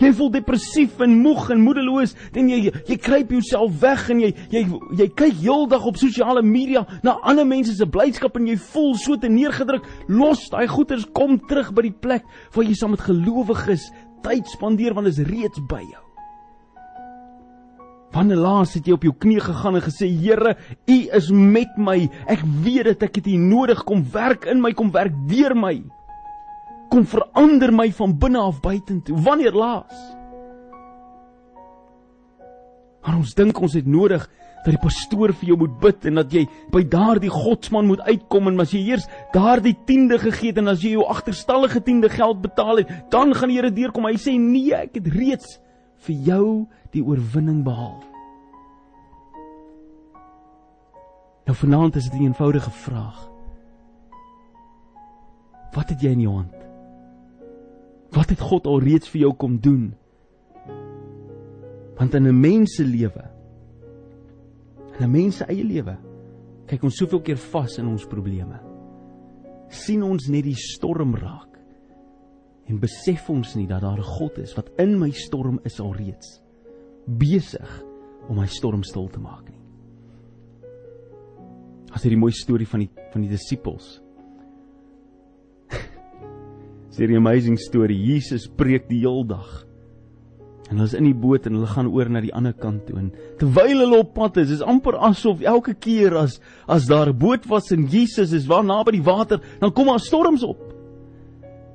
Jy 0.01 0.11
voel 0.19 0.31
depressief 0.35 0.99
en 1.05 1.13
moeg 1.23 1.51
en 1.55 1.61
moedeloos, 1.63 2.15
dan 2.35 2.49
jy 2.51 2.73
jy 2.89 2.97
kruip 2.99 3.31
jouself 3.37 3.77
weg 3.83 4.09
en 4.11 4.23
jy 4.25 4.31
jy 4.51 4.65
jy 4.99 5.09
kyk 5.21 5.37
heeldag 5.43 5.87
op 5.87 6.01
sosiale 6.01 6.43
media 6.43 6.85
na 7.07 7.19
ander 7.23 7.47
mense 7.47 7.77
se 7.77 7.87
blydskap 7.87 8.39
en 8.41 8.49
jy 8.51 8.59
voel 8.73 8.95
so 8.99 9.19
te 9.21 9.31
neergedruk. 9.31 9.87
Los 10.09 10.49
daai 10.51 10.67
goeters, 10.71 11.07
kom 11.15 11.39
terug 11.49 11.71
by 11.77 11.87
die 11.89 11.99
plek 12.07 12.27
waar 12.57 12.67
jy 12.67 12.75
saam 12.79 12.97
met 12.97 13.07
gelowiges 13.07 13.91
tyd 14.25 14.51
spandeer 14.51 14.97
want 14.97 15.11
dit 15.11 15.21
is 15.21 15.31
reeds 15.31 15.63
by 15.71 15.85
jou. 15.85 16.04
Wanneer 18.15 18.39
laas 18.39 18.77
het 18.77 18.87
jy 18.87 18.95
op 18.95 19.03
jou 19.03 19.13
knie 19.25 19.41
gegaan 19.43 19.81
en 19.81 19.83
gesê 19.83 20.07
Here, 20.07 20.55
U 20.87 20.99
is 21.19 21.31
met 21.35 21.75
my. 21.77 21.97
Ek 22.31 22.45
weet 22.63 22.93
dat 22.93 23.09
ek 23.09 23.19
dit 23.19 23.33
nodig 23.41 23.83
kom 23.89 24.05
werk 24.15 24.47
in 24.47 24.63
my, 24.63 24.71
kom 24.73 24.93
werk 24.95 25.17
deur 25.31 25.57
my. 25.59 25.81
Kom 26.93 27.09
verander 27.11 27.73
my 27.75 27.89
van 27.97 28.15
binne 28.23 28.39
af 28.39 28.61
buitentoe. 28.63 29.19
Wanneer 29.19 29.59
laas? 29.59 30.05
Maar 33.05 33.19
ons 33.19 33.35
dink 33.37 33.59
ons 33.61 33.75
het 33.75 33.87
nodig 33.91 34.23
dat 34.65 34.71
die 34.73 34.81
pastoor 34.81 35.35
vir 35.37 35.51
jou 35.51 35.59
moet 35.61 35.75
bid 35.83 36.07
en 36.09 36.23
dat 36.23 36.31
jy 36.33 36.47
by 36.73 36.81
daardie 36.89 37.33
godsman 37.33 37.91
moet 37.91 38.01
uitkom 38.07 38.49
en 38.49 38.63
as 38.65 38.73
jy 38.73 38.81
eers 38.95 39.05
daardie 39.35 39.75
tiende 39.89 40.17
gegee 40.23 40.55
het 40.55 40.63
en 40.63 40.73
as 40.73 40.87
jy 40.87 40.95
jou 40.95 41.05
agterstallige 41.13 41.83
tiende 41.85 42.09
geld 42.09 42.41
betaal 42.47 42.81
het, 42.81 42.95
dan 43.13 43.35
gaan 43.37 43.53
die 43.53 43.59
Here 43.59 43.75
deurkom. 43.75 44.09
Hy 44.09 44.17
sê 44.23 44.39
nee, 44.41 44.73
ek 44.73 45.03
het 45.03 45.11
reeds 45.19 45.59
vir 46.07 46.17
jou 46.31 46.49
die 46.95 47.03
oorwinning 47.03 47.63
behaal. 47.67 48.03
Nou 51.45 51.57
vanaand 51.57 51.97
is 51.97 52.09
dit 52.09 52.21
'n 52.21 52.25
eenvoudige 52.25 52.71
vraag. 52.71 53.31
Wat 55.75 55.89
het 55.89 56.01
jy 56.01 56.11
in 56.11 56.21
jou 56.21 56.35
hand? 56.35 56.55
Wat 58.11 58.29
het 58.29 58.41
God 58.41 58.67
al 58.67 58.81
reeds 58.81 59.09
vir 59.09 59.21
jou 59.21 59.35
kom 59.35 59.59
doen? 59.61 59.95
Want 61.99 62.15
in 62.15 62.27
'n 62.27 62.41
mens 62.41 62.75
se 62.75 62.85
lewe, 62.85 63.31
in 64.99 65.05
'n 65.05 65.11
mens 65.11 65.37
se 65.37 65.45
eie 65.45 65.65
lewe, 65.65 65.97
kyk 66.67 66.83
ons 66.83 66.97
soveel 66.97 67.21
keer 67.21 67.37
vas 67.37 67.79
in 67.79 67.87
ons 67.87 68.07
probleme. 68.07 68.61
sien 69.69 70.03
ons 70.03 70.29
net 70.29 70.45
die 70.45 70.55
storm 70.55 71.15
raak 71.15 71.59
en 72.69 72.79
besef 72.79 73.31
ons 73.31 73.55
nie 73.57 73.67
dat 73.67 73.81
daar 73.81 73.99
'n 73.99 74.03
God 74.03 74.39
is 74.39 74.55
wat 74.55 74.71
in 74.79 74.99
my 74.99 75.11
storm 75.11 75.59
is 75.65 75.81
alreeds 75.81 76.44
besig 77.07 77.85
om 78.29 78.39
my 78.41 78.47
storm 78.47 78.85
stil 78.85 79.09
te 79.13 79.21
maak 79.21 79.49
nie. 79.49 79.61
As 81.95 82.03
hierdie 82.03 82.19
mooi 82.19 82.33
storie 82.35 82.67
van 82.67 82.85
die 82.85 82.91
van 83.13 83.23
die 83.23 83.31
disippels. 83.31 84.01
Dis 86.91 86.99
'n 86.99 87.17
amazing 87.17 87.59
storie. 87.59 87.99
Jesus 87.99 88.49
preek 88.49 88.89
die 88.89 89.01
heel 89.05 89.25
dag. 89.25 89.65
En 90.71 90.77
hulle 90.81 90.89
is 90.89 90.95
in 90.95 91.05
die 91.05 91.15
boot 91.15 91.47
en 91.47 91.55
hulle 91.55 91.71
gaan 91.71 91.91
oor 91.93 92.09
na 92.09 92.21
die 92.25 92.35
ander 92.35 92.55
kant 92.57 92.87
toe 92.89 92.97
en 92.99 93.13
terwyl 93.39 93.85
hulle 93.85 93.99
op 94.01 94.15
pad 94.15 94.37
is, 94.41 94.51
is 94.51 94.63
amper 94.65 94.97
asof 94.97 95.43
elke 95.45 95.75
keer 95.75 96.17
as 96.17 96.41
as 96.67 96.87
daar 96.89 97.13
'n 97.13 97.19
boot 97.19 97.47
was 97.47 97.71
en 97.71 97.87
Jesus 97.87 98.33
is 98.33 98.47
waar 98.47 98.65
naby 98.65 98.93
die 98.93 99.05
water, 99.05 99.41
dan 99.61 99.73
kom 99.73 99.87
daar 99.87 100.01
storms 100.01 100.43
op. 100.43 100.74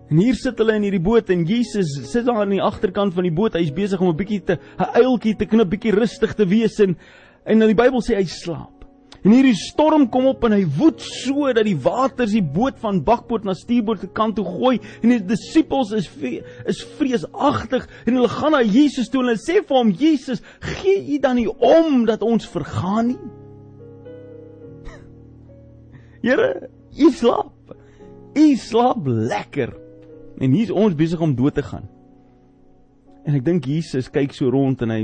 En 0.10 0.18
hier 0.18 0.38
sit 0.38 0.58
hulle 0.58 0.74
in 0.80 0.88
hierdie 0.88 1.04
boot 1.06 1.30
en 1.30 1.46
Jesus 1.46 1.92
sit 2.10 2.26
daar 2.26 2.42
aan 2.42 2.56
die 2.56 2.64
agterkant 2.66 3.14
van 3.14 3.28
die 3.28 3.34
boot. 3.34 3.54
Hy's 3.54 3.74
besig 3.74 4.02
om 4.02 4.10
'n 4.10 4.18
bietjie 4.18 4.42
te 4.42 4.58
'n 4.58 4.92
uiltjie 5.06 5.36
te 5.38 5.46
knip, 5.46 5.70
bietjie 5.70 5.94
rustig 5.94 6.34
te 6.34 6.46
wees 6.46 6.80
en 6.80 6.98
en 7.46 7.62
in 7.62 7.68
die 7.68 7.76
Bybel 7.76 8.02
sê 8.02 8.16
hy 8.16 8.26
slaap. 8.26 8.80
En 9.24 9.32
hierdie 9.32 9.56
storm 9.56 10.08
kom 10.10 10.28
op 10.28 10.44
en 10.44 10.54
hy 10.56 10.64
woed 10.78 11.02
so 11.02 11.52
dat 11.52 11.66
die 11.66 11.76
waters 11.76 12.32
die 12.32 12.44
boot 12.44 12.78
van 12.80 13.04
bakboord 13.04 13.44
na 13.44 13.54
stuurboord 13.54 14.00
se 14.00 14.08
kant 14.08 14.38
toe 14.38 14.46
gooi 14.46 14.80
en 15.04 15.10
die 15.10 15.20
disippels 15.20 15.92
is 15.92 16.08
is 16.66 16.84
vreesagtig 17.00 17.88
en 18.06 18.16
hulle 18.16 18.32
gaan 18.32 18.56
na 18.56 18.62
Jesus 18.62 19.10
toe 19.10 19.22
en 19.22 19.34
hulle 19.34 19.42
sê 19.42 19.60
vir 19.60 19.78
hom 19.78 19.92
Jesus, 19.92 20.42
gee 20.60 21.16
U 21.16 21.20
dan 21.20 21.36
nie 21.36 21.50
om 21.50 22.06
dat 22.06 22.24
ons 22.24 22.48
vergaan 22.48 23.12
nie? 23.12 23.20
Here, 26.24 26.70
U 26.96 27.12
slaap. 27.12 27.76
U 28.40 28.56
slaap 28.56 29.08
lekker. 29.08 29.89
En 30.40 30.52
hier's 30.56 30.72
ons 30.72 30.96
besig 30.96 31.20
om 31.20 31.36
dood 31.36 31.54
te 31.54 31.64
gaan. 31.64 31.88
En 33.28 33.36
ek 33.36 33.44
dink 33.46 33.68
Jesus 33.68 34.08
kyk 34.12 34.34
so 34.36 34.50
rond 34.54 34.80
en 34.86 34.94
hy 34.94 35.02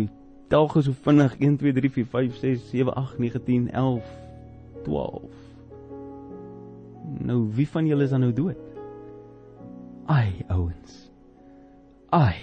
tel 0.52 0.70
gou 0.72 0.84
so 0.86 0.96
vinnig 1.06 1.36
1 1.42 1.58
2 1.62 1.74
3 1.76 1.92
4 1.98 2.12
5 2.14 2.40
6 2.44 2.70
7 2.72 2.96
8 2.96 3.20
9 3.20 3.44
10 3.50 3.68
11 3.74 4.14
12. 4.86 5.44
Nou 7.26 7.42
wie 7.58 7.68
van 7.70 7.90
julle 7.90 8.08
is 8.08 8.14
dan 8.16 8.24
nou 8.26 8.32
dood? 8.36 8.62
Ai 10.12 10.46
ouens. 10.54 11.00
Ai. 12.14 12.38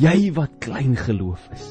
Jy 0.00 0.32
wat 0.34 0.58
klein 0.64 0.96
geloof 0.98 1.46
is. 1.54 1.66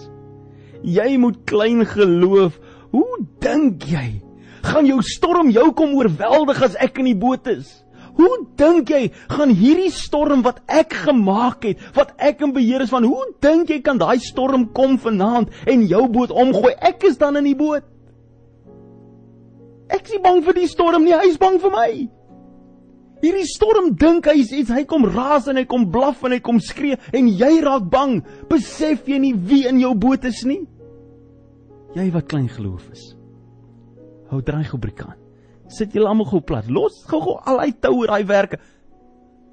Jy 0.84 1.18
moet 1.20 1.42
klein 1.50 1.84
geloof. 1.88 2.60
Hoe 2.94 3.24
dink 3.44 3.88
jy? 3.90 4.22
Gaan 4.64 4.88
jou 4.88 5.02
storm 5.04 5.50
jou 5.52 5.72
kom 5.76 5.96
oorweldig 5.98 6.62
as 6.64 6.78
ek 6.80 7.02
in 7.02 7.12
die 7.12 7.20
boot 7.20 7.50
is? 7.52 7.82
Hoe 8.14 8.36
dink 8.60 8.92
jy 8.94 9.08
gaan 9.32 9.54
hierdie 9.58 9.92
storm 9.94 10.44
wat 10.46 10.60
ek 10.70 10.94
gemaak 11.08 11.66
het, 11.66 11.80
wat 11.96 12.14
ek 12.22 12.44
in 12.46 12.54
beheer 12.54 12.84
is 12.86 12.92
van, 12.94 13.08
hoe 13.10 13.32
dink 13.42 13.72
jy 13.74 13.80
kan 13.86 13.98
daai 14.02 14.20
storm 14.22 14.68
kom 14.76 15.00
vanaand 15.02 15.54
en 15.70 15.88
jou 15.90 16.06
boot 16.14 16.34
omgooi? 16.34 16.76
Ek 16.78 17.08
is 17.10 17.18
dan 17.22 17.40
in 17.42 17.50
die 17.50 17.58
boot. 17.58 17.88
Ek 19.94 20.06
is 20.10 20.22
bang 20.22 20.44
vir 20.46 20.58
die 20.58 20.70
storm 20.70 21.06
nie, 21.06 21.16
hy 21.16 21.32
is 21.32 21.42
bang 21.42 21.58
vir 21.62 21.74
my. 21.74 21.90
Hierdie 23.24 23.48
storm 23.48 23.94
dink 23.98 24.28
hy 24.28 24.36
iets, 24.44 24.70
hy 24.74 24.84
kom 24.90 25.08
raas 25.08 25.48
en 25.50 25.58
hy 25.58 25.66
kom 25.70 25.88
blaf 25.92 26.26
en 26.28 26.36
hy 26.36 26.42
kom 26.44 26.60
skree 26.62 27.00
en 27.16 27.32
jy 27.32 27.54
raak 27.64 27.88
bang. 27.90 28.20
Besef 28.52 29.08
jy 29.10 29.22
nie 29.24 29.34
wie 29.34 29.64
in 29.70 29.82
jou 29.82 29.94
boot 29.96 30.28
is 30.28 30.44
nie? 30.46 30.62
Jy 31.98 32.10
wat 32.14 32.30
klein 32.30 32.50
geloof 32.52 32.90
is. 32.94 33.14
Hou 34.30 34.42
dreig 34.44 34.74
op 34.76 34.82
brikan 34.84 35.23
sit 35.78 35.96
julle 35.96 36.10
almal 36.10 36.30
gou 36.30 36.42
plat. 36.46 36.68
Los 36.70 37.04
gou-gou 37.10 37.40
al 37.50 37.64
uit 37.66 37.82
toue 37.82 38.08
daai 38.10 38.24
werke. 38.30 38.60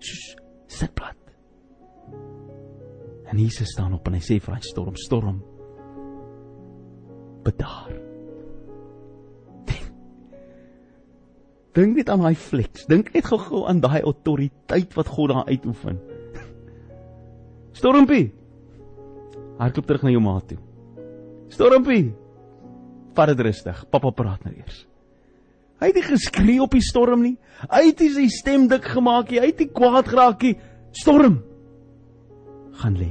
Sss, 0.00 0.36
sit 0.80 0.94
plat. 0.94 1.16
En 3.30 3.38
Jesus 3.38 3.70
staan 3.70 3.94
op 3.94 4.06
en 4.10 4.18
hy 4.18 4.22
sê 4.24 4.40
vir 4.42 4.56
hy 4.56 4.62
storm, 4.66 4.96
storm. 4.98 5.40
Bedaar. 7.46 8.00
Dink 11.76 12.00
net 12.00 12.10
aan 12.10 12.24
daai 12.24 12.34
flex. 12.34 12.88
Dink 12.90 13.12
net 13.14 13.28
gou-gou 13.30 13.62
aan 13.70 13.82
daai 13.82 14.02
autoriteit 14.02 14.96
wat 14.98 15.12
God 15.14 15.30
daar 15.30 15.46
uitoefen. 15.46 16.00
Stormpie. 17.78 18.32
Hardloop 19.60 19.86
terug 19.86 20.02
na 20.02 20.10
jou 20.10 20.24
ma 20.24 20.34
toe. 20.42 20.58
Stormpie. 21.54 22.10
Vat 23.14 23.30
dit 23.30 23.46
rustig. 23.46 23.84
Pappa 23.90 24.10
praat 24.10 24.42
nou 24.46 24.56
eers. 24.56 24.89
Hy 25.80 25.88
het 25.88 25.96
nie 25.96 26.04
geskree 26.04 26.60
op 26.60 26.74
die 26.76 26.84
storm 26.84 27.22
nie. 27.24 27.36
Hy 27.70 27.86
het 27.86 28.02
nie 28.04 28.10
sy 28.12 28.26
stem 28.32 28.66
dik 28.68 28.90
gemaak 28.96 29.30
nie. 29.32 29.40
Hy 29.40 29.48
het 29.52 29.62
nie 29.62 29.70
kwaad 29.72 30.10
geraak 30.12 30.44
nie. 30.44 30.56
Storm 31.00 31.40
gaan 32.80 32.96
lê. 32.96 33.10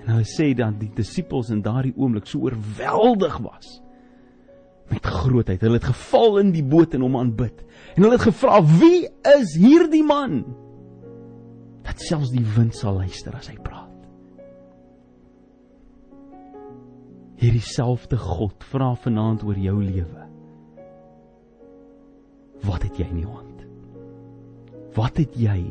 En 0.00 0.14
hulle 0.14 0.26
sê 0.28 0.50
dan 0.56 0.78
die 0.80 0.90
disippels 0.96 1.52
in 1.52 1.62
daardie 1.64 1.94
oomblik 1.96 2.28
so 2.28 2.40
oorweldig 2.48 3.38
was 3.44 3.78
met 4.90 5.06
grootheid. 5.06 5.60
Hulle 5.62 5.78
het 5.78 5.90
geval 5.92 6.40
in 6.42 6.54
die 6.54 6.64
boot 6.66 6.96
en 6.96 7.04
hom 7.06 7.20
aanbid. 7.20 7.62
En 7.94 8.02
hulle 8.02 8.16
het 8.16 8.26
gevra: 8.26 8.58
"Wie 8.64 9.06
is 9.36 9.54
hierdie 9.56 10.04
man?" 10.04 10.42
Dat 11.86 12.00
selfs 12.00 12.32
die 12.34 12.44
wind 12.56 12.74
sal 12.76 12.98
luister 12.98 13.36
as 13.36 13.48
hy 13.48 13.56
praat. 13.62 13.79
Hierdie 17.40 17.64
selfde 17.64 18.18
God 18.20 18.60
vra 18.68 18.90
vanaand 19.00 19.40
oor 19.48 19.56
jou 19.56 19.78
lewe. 19.80 20.24
Wat 22.68 22.84
het 22.84 22.98
jy 23.00 23.06
in 23.08 23.22
jou 23.22 23.30
hand? 23.32 23.62
Wat 24.92 25.16
het 25.16 25.38
jy 25.40 25.62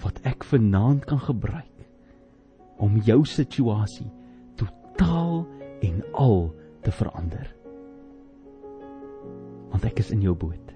wat 0.00 0.22
ek 0.24 0.46
vanaand 0.48 1.04
kan 1.10 1.20
gebruik 1.20 1.84
om 2.80 2.96
jou 3.04 3.20
situasie 3.28 4.08
totaal 4.56 5.44
en 5.84 6.00
al 6.16 6.48
te 6.80 6.96
verander? 7.02 7.52
Want 9.76 9.84
ek 9.92 10.00
is 10.00 10.16
in 10.16 10.24
jou 10.24 10.32
boot. 10.32 10.72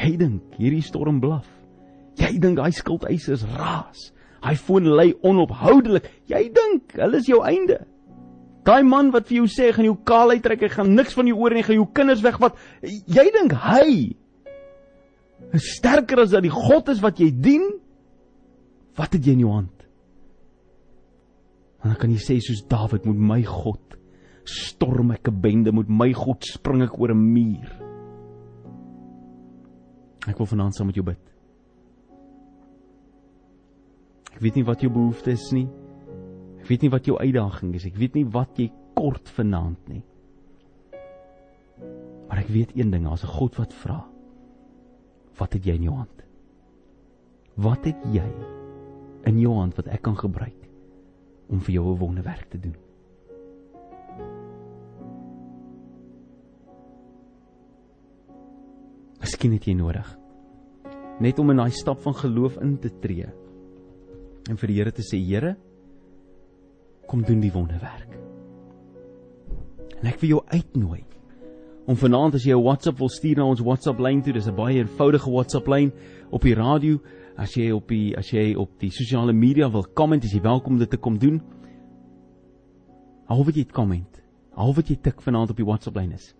Jy 0.00 0.16
dink 0.16 0.56
hierdie 0.56 0.80
storm 0.80 1.20
blaf. 1.20 1.44
Jy 2.16 2.38
dink 2.40 2.56
daai 2.56 2.72
skuldeisers 2.72 3.44
raas. 3.52 4.14
Hy 4.40 4.56
foon 4.56 4.94
lê 4.96 5.10
onophoudelik. 5.20 6.08
Jy 6.24 6.46
dink 6.56 6.96
hulle 6.96 7.20
is 7.20 7.28
jou 7.28 7.44
einde. 7.44 7.82
Daai 8.62 8.82
man 8.86 9.10
wat 9.10 9.26
vir 9.26 9.40
jou 9.40 9.48
sê 9.50 9.72
gaan 9.74 9.88
jou 9.88 9.96
kaal 10.06 10.36
uittrek, 10.36 10.62
hy 10.62 10.70
gaan 10.70 10.94
niks 10.94 11.16
van 11.18 11.26
jou 11.26 11.38
oor 11.42 11.54
nie, 11.54 11.64
gaan 11.66 11.80
jou 11.80 11.88
kinders 11.94 12.22
wegvat. 12.22 12.58
Jy 12.82 13.24
dink 13.34 13.56
hy 13.58 13.86
is 15.52 15.70
sterker 15.76 16.22
as 16.22 16.30
dat 16.30 16.44
die 16.46 16.52
God 16.54 16.88
is 16.92 17.02
wat 17.02 17.18
jy 17.20 17.32
dien? 17.34 17.64
Wat 18.96 19.16
het 19.16 19.24
jy 19.26 19.34
in 19.34 19.42
jou 19.42 19.54
hand? 19.56 19.86
En 21.82 21.90
dan 21.90 21.98
kan 21.98 22.12
jy 22.14 22.20
sê 22.22 22.38
soos 22.38 22.62
Dawid 22.70 23.08
met 23.08 23.18
my 23.18 23.40
God 23.46 23.98
storm 24.46 25.10
ek 25.12 25.28
'n 25.28 25.40
bende 25.40 25.72
met 25.72 25.88
my 25.88 26.12
God 26.12 26.44
spring 26.44 26.82
ek 26.82 26.98
oor 26.98 27.10
'n 27.10 27.32
muur. 27.34 27.68
Ek 30.28 30.38
wil 30.38 30.46
vanaand 30.46 30.74
saam 30.74 30.86
met 30.86 30.94
jou 30.94 31.04
bid. 31.04 31.18
Ek 34.34 34.40
weet 34.40 34.54
nie 34.54 34.64
wat 34.64 34.80
jou 34.80 34.90
behoefte 34.90 35.30
is 35.30 35.52
nie. 35.52 35.68
Ek 36.62 36.68
weet 36.70 36.84
nie 36.86 36.92
wat 36.94 37.08
jou 37.10 37.16
uitdaging 37.18 37.74
is. 37.74 37.88
Ek 37.88 37.96
weet 37.98 38.14
nie 38.14 38.28
wat 38.30 38.58
jy 38.60 38.68
kort 38.94 39.26
vanaand 39.34 39.88
nie. 39.90 40.04
Maar 42.28 42.44
ek 42.44 42.52
weet 42.54 42.76
een 42.78 42.92
ding, 42.94 43.08
as 43.10 43.24
'n 43.24 43.34
God 43.34 43.58
wat 43.58 43.72
vra, 43.74 44.06
wat 45.38 45.52
het 45.52 45.66
jy 45.66 45.74
in 45.74 45.82
jou 45.82 45.96
hand? 45.96 46.22
Wat 47.56 47.84
het 47.84 47.98
jy 48.14 48.30
in 49.26 49.38
jou 49.38 49.54
hand 49.58 49.74
wat 49.74 49.88
ek 49.88 50.02
kan 50.02 50.16
gebruik 50.16 50.68
om 51.50 51.60
vir 51.60 51.74
jou 51.74 51.92
'n 51.92 51.98
wonderwerk 51.98 52.48
te 52.48 52.58
doen? 52.58 52.76
Miskien 59.20 59.52
het 59.52 59.64
jy 59.64 59.74
nodig 59.74 60.18
net 61.20 61.38
om 61.38 61.50
in 61.50 61.56
daai 61.56 61.70
stap 61.70 62.00
van 62.00 62.14
geloof 62.14 62.56
in 62.62 62.78
te 62.78 62.90
tree 63.00 63.26
en 64.50 64.56
vir 64.56 64.68
die 64.68 64.76
Here 64.76 64.92
te 64.92 65.02
sê 65.02 65.18
Here 65.18 65.56
kom 67.12 67.24
doen 67.28 67.42
die 67.44 67.52
wonderwerk. 67.52 68.08
En 70.00 70.08
ek 70.08 70.22
wil 70.22 70.38
jou 70.38 70.42
uitnooi 70.48 71.02
om 71.90 71.98
vanaand 71.98 72.38
as 72.38 72.46
jy 72.46 72.54
'n 72.54 72.62
WhatsApp 72.62 72.98
wil 72.98 73.10
stuur 73.10 73.36
na 73.36 73.44
ons 73.44 73.60
WhatsApp 73.60 74.00
lyn 74.00 74.22
toe, 74.22 74.32
dis 74.32 74.46
'n 74.48 74.56
baie 74.56 74.78
eenvoudige 74.78 75.30
WhatsApp 75.30 75.68
lyn 75.68 75.92
op 76.30 76.42
die 76.42 76.54
radio, 76.54 77.00
as 77.36 77.54
jy 77.54 77.70
op 77.70 77.88
die 77.88 78.16
as 78.16 78.30
jy 78.30 78.54
op 78.54 78.78
die 78.78 78.90
sosiale 78.90 79.32
media 79.32 79.68
wil 79.68 79.84
komment, 79.94 80.24
is 80.24 80.32
jy 80.32 80.40
welkom 80.40 80.72
om 80.72 80.78
dit 80.78 80.90
te 80.90 80.96
kom 80.96 81.18
doen. 81.18 81.42
Hou 83.26 83.44
wat 83.44 83.54
jy 83.54 83.64
komment. 83.64 84.22
Hou 84.54 84.72
wat 84.72 84.88
jy 84.88 84.96
tik 84.96 85.20
vanaand 85.20 85.50
op 85.50 85.56
die 85.56 85.66
WhatsApp 85.66 85.96
lyn 85.96 86.12
is. 86.12 86.34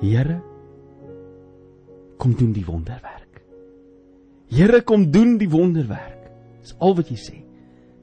Here 0.00 0.42
kom 2.18 2.34
doen 2.34 2.52
die 2.52 2.64
wonderwerk. 2.66 3.42
Here 4.50 4.82
kom 4.82 5.10
doen 5.10 5.38
die 5.38 5.50
wonderwerk. 5.50 6.30
Dis 6.60 6.74
al 6.78 6.94
wat 6.94 7.08
jy 7.08 7.16
sê 7.16 7.43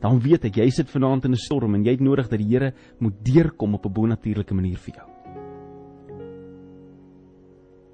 dan 0.02 0.20
weet 0.20 0.46
ek 0.50 0.58
jy 0.58 0.70
sit 0.74 0.90
vanaand 0.90 1.26
in 1.26 1.32
'n 1.32 1.38
storm 1.38 1.76
en 1.76 1.86
jy 1.86 1.92
het 1.92 2.02
nodig 2.02 2.28
dat 2.30 2.40
die 2.40 2.50
Here 2.50 2.74
moet 3.00 3.24
deurkom 3.24 3.74
op 3.76 3.86
'n 3.86 3.94
bonatuurlike 3.94 4.54
manier 4.54 4.78
vir 4.78 4.96
jou. 4.96 5.08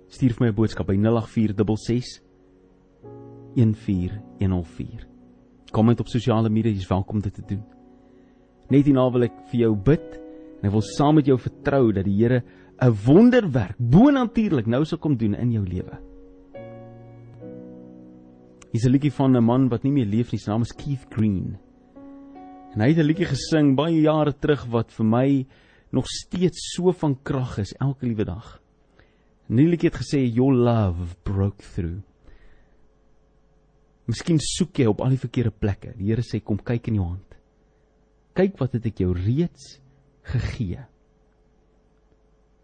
Stuur 0.08 0.34
vir 0.34 0.46
my 0.46 0.50
'n 0.52 0.56
boodskap 0.56 0.88
by 0.88 0.96
08466 0.96 2.22
14104. 3.56 5.08
Kom 5.72 5.88
net 5.88 6.00
op 6.00 6.08
sosiale 6.08 6.50
media, 6.50 6.72
jy's 6.72 6.88
welkom 6.88 7.20
dit 7.20 7.34
te 7.34 7.42
doen. 7.42 7.64
Net 8.70 8.86
hierna 8.86 9.10
wil 9.12 9.24
ek 9.24 9.48
vir 9.52 9.60
jou 9.60 9.76
bid 9.76 10.20
en 10.62 10.70
ek 10.70 10.72
wil 10.72 10.82
saam 10.82 11.16
met 11.16 11.26
jou 11.26 11.38
vertrou 11.38 11.92
dat 11.92 12.06
die 12.06 12.18
Here 12.18 12.44
'n 12.82 12.94
wonderwerk 13.06 13.76
bonatuurlik 13.78 14.68
nou 14.68 14.86
sal 14.86 14.98
kom 14.98 15.18
doen 15.18 15.36
in 15.36 15.52
jou 15.52 15.66
lewe. 15.66 15.98
Hier's 18.72 18.86
'n 18.86 18.92
liedjie 18.92 19.12
van 19.12 19.36
'n 19.36 19.44
man 19.44 19.70
wat 19.70 19.84
nie 19.84 19.92
meer 19.92 20.06
leef 20.06 20.32
nie, 20.32 20.40
sy 20.40 20.52
naam 20.52 20.62
is 20.62 20.72
Keith 20.72 21.06
Green. 21.10 21.58
En 22.78 22.84
hy 22.86 22.92
het 22.92 23.00
'n 23.02 23.10
liedjie 23.10 23.26
gesing 23.26 23.76
baie 23.76 24.02
jare 24.06 24.38
terug 24.38 24.68
wat 24.70 24.92
vir 24.94 25.06
my 25.06 25.46
nog 25.90 26.06
steeds 26.06 26.76
so 26.76 26.92
van 26.92 27.16
krag 27.24 27.58
is 27.58 27.74
elke 27.82 28.06
liewe 28.06 28.24
dag. 28.24 28.62
En 29.50 29.56
die 29.56 29.66
liedjie 29.66 29.90
het 29.90 29.98
gesê 29.98 30.20
your 30.22 30.54
love 30.54 31.16
broke 31.24 31.64
through. 31.74 32.04
Miskien 34.06 34.38
soek 34.40 34.78
jy 34.78 34.86
op 34.86 35.02
al 35.02 35.10
die 35.10 35.18
verkeerde 35.26 35.52
plekke. 35.52 35.96
Die 35.98 36.12
Here 36.12 36.22
sê 36.22 36.40
kom 36.40 36.58
kyk 36.58 36.88
in 36.88 37.00
jou 37.00 37.08
hand. 37.08 37.36
Kyk 38.36 38.60
wat 38.60 38.74
het 38.74 38.86
ek 38.86 39.00
jou 39.00 39.12
reeds 39.14 39.82
gegee. 40.22 40.86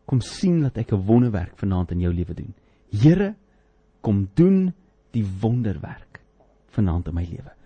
Kom 0.05 0.21
sien 0.21 0.61
dat 0.61 0.77
ek 0.77 0.93
'n 0.93 1.05
wonderwerk 1.07 1.57
vanaand 1.57 1.91
in 1.91 2.01
jou 2.01 2.13
lewe 2.13 2.33
doen. 2.33 2.53
Here, 2.91 3.35
kom 4.01 4.29
doen 4.35 4.73
die 5.11 5.25
wonderwerk 5.41 6.21
vanaand 6.69 7.07
in 7.07 7.15
my 7.15 7.25
lewe. 7.25 7.62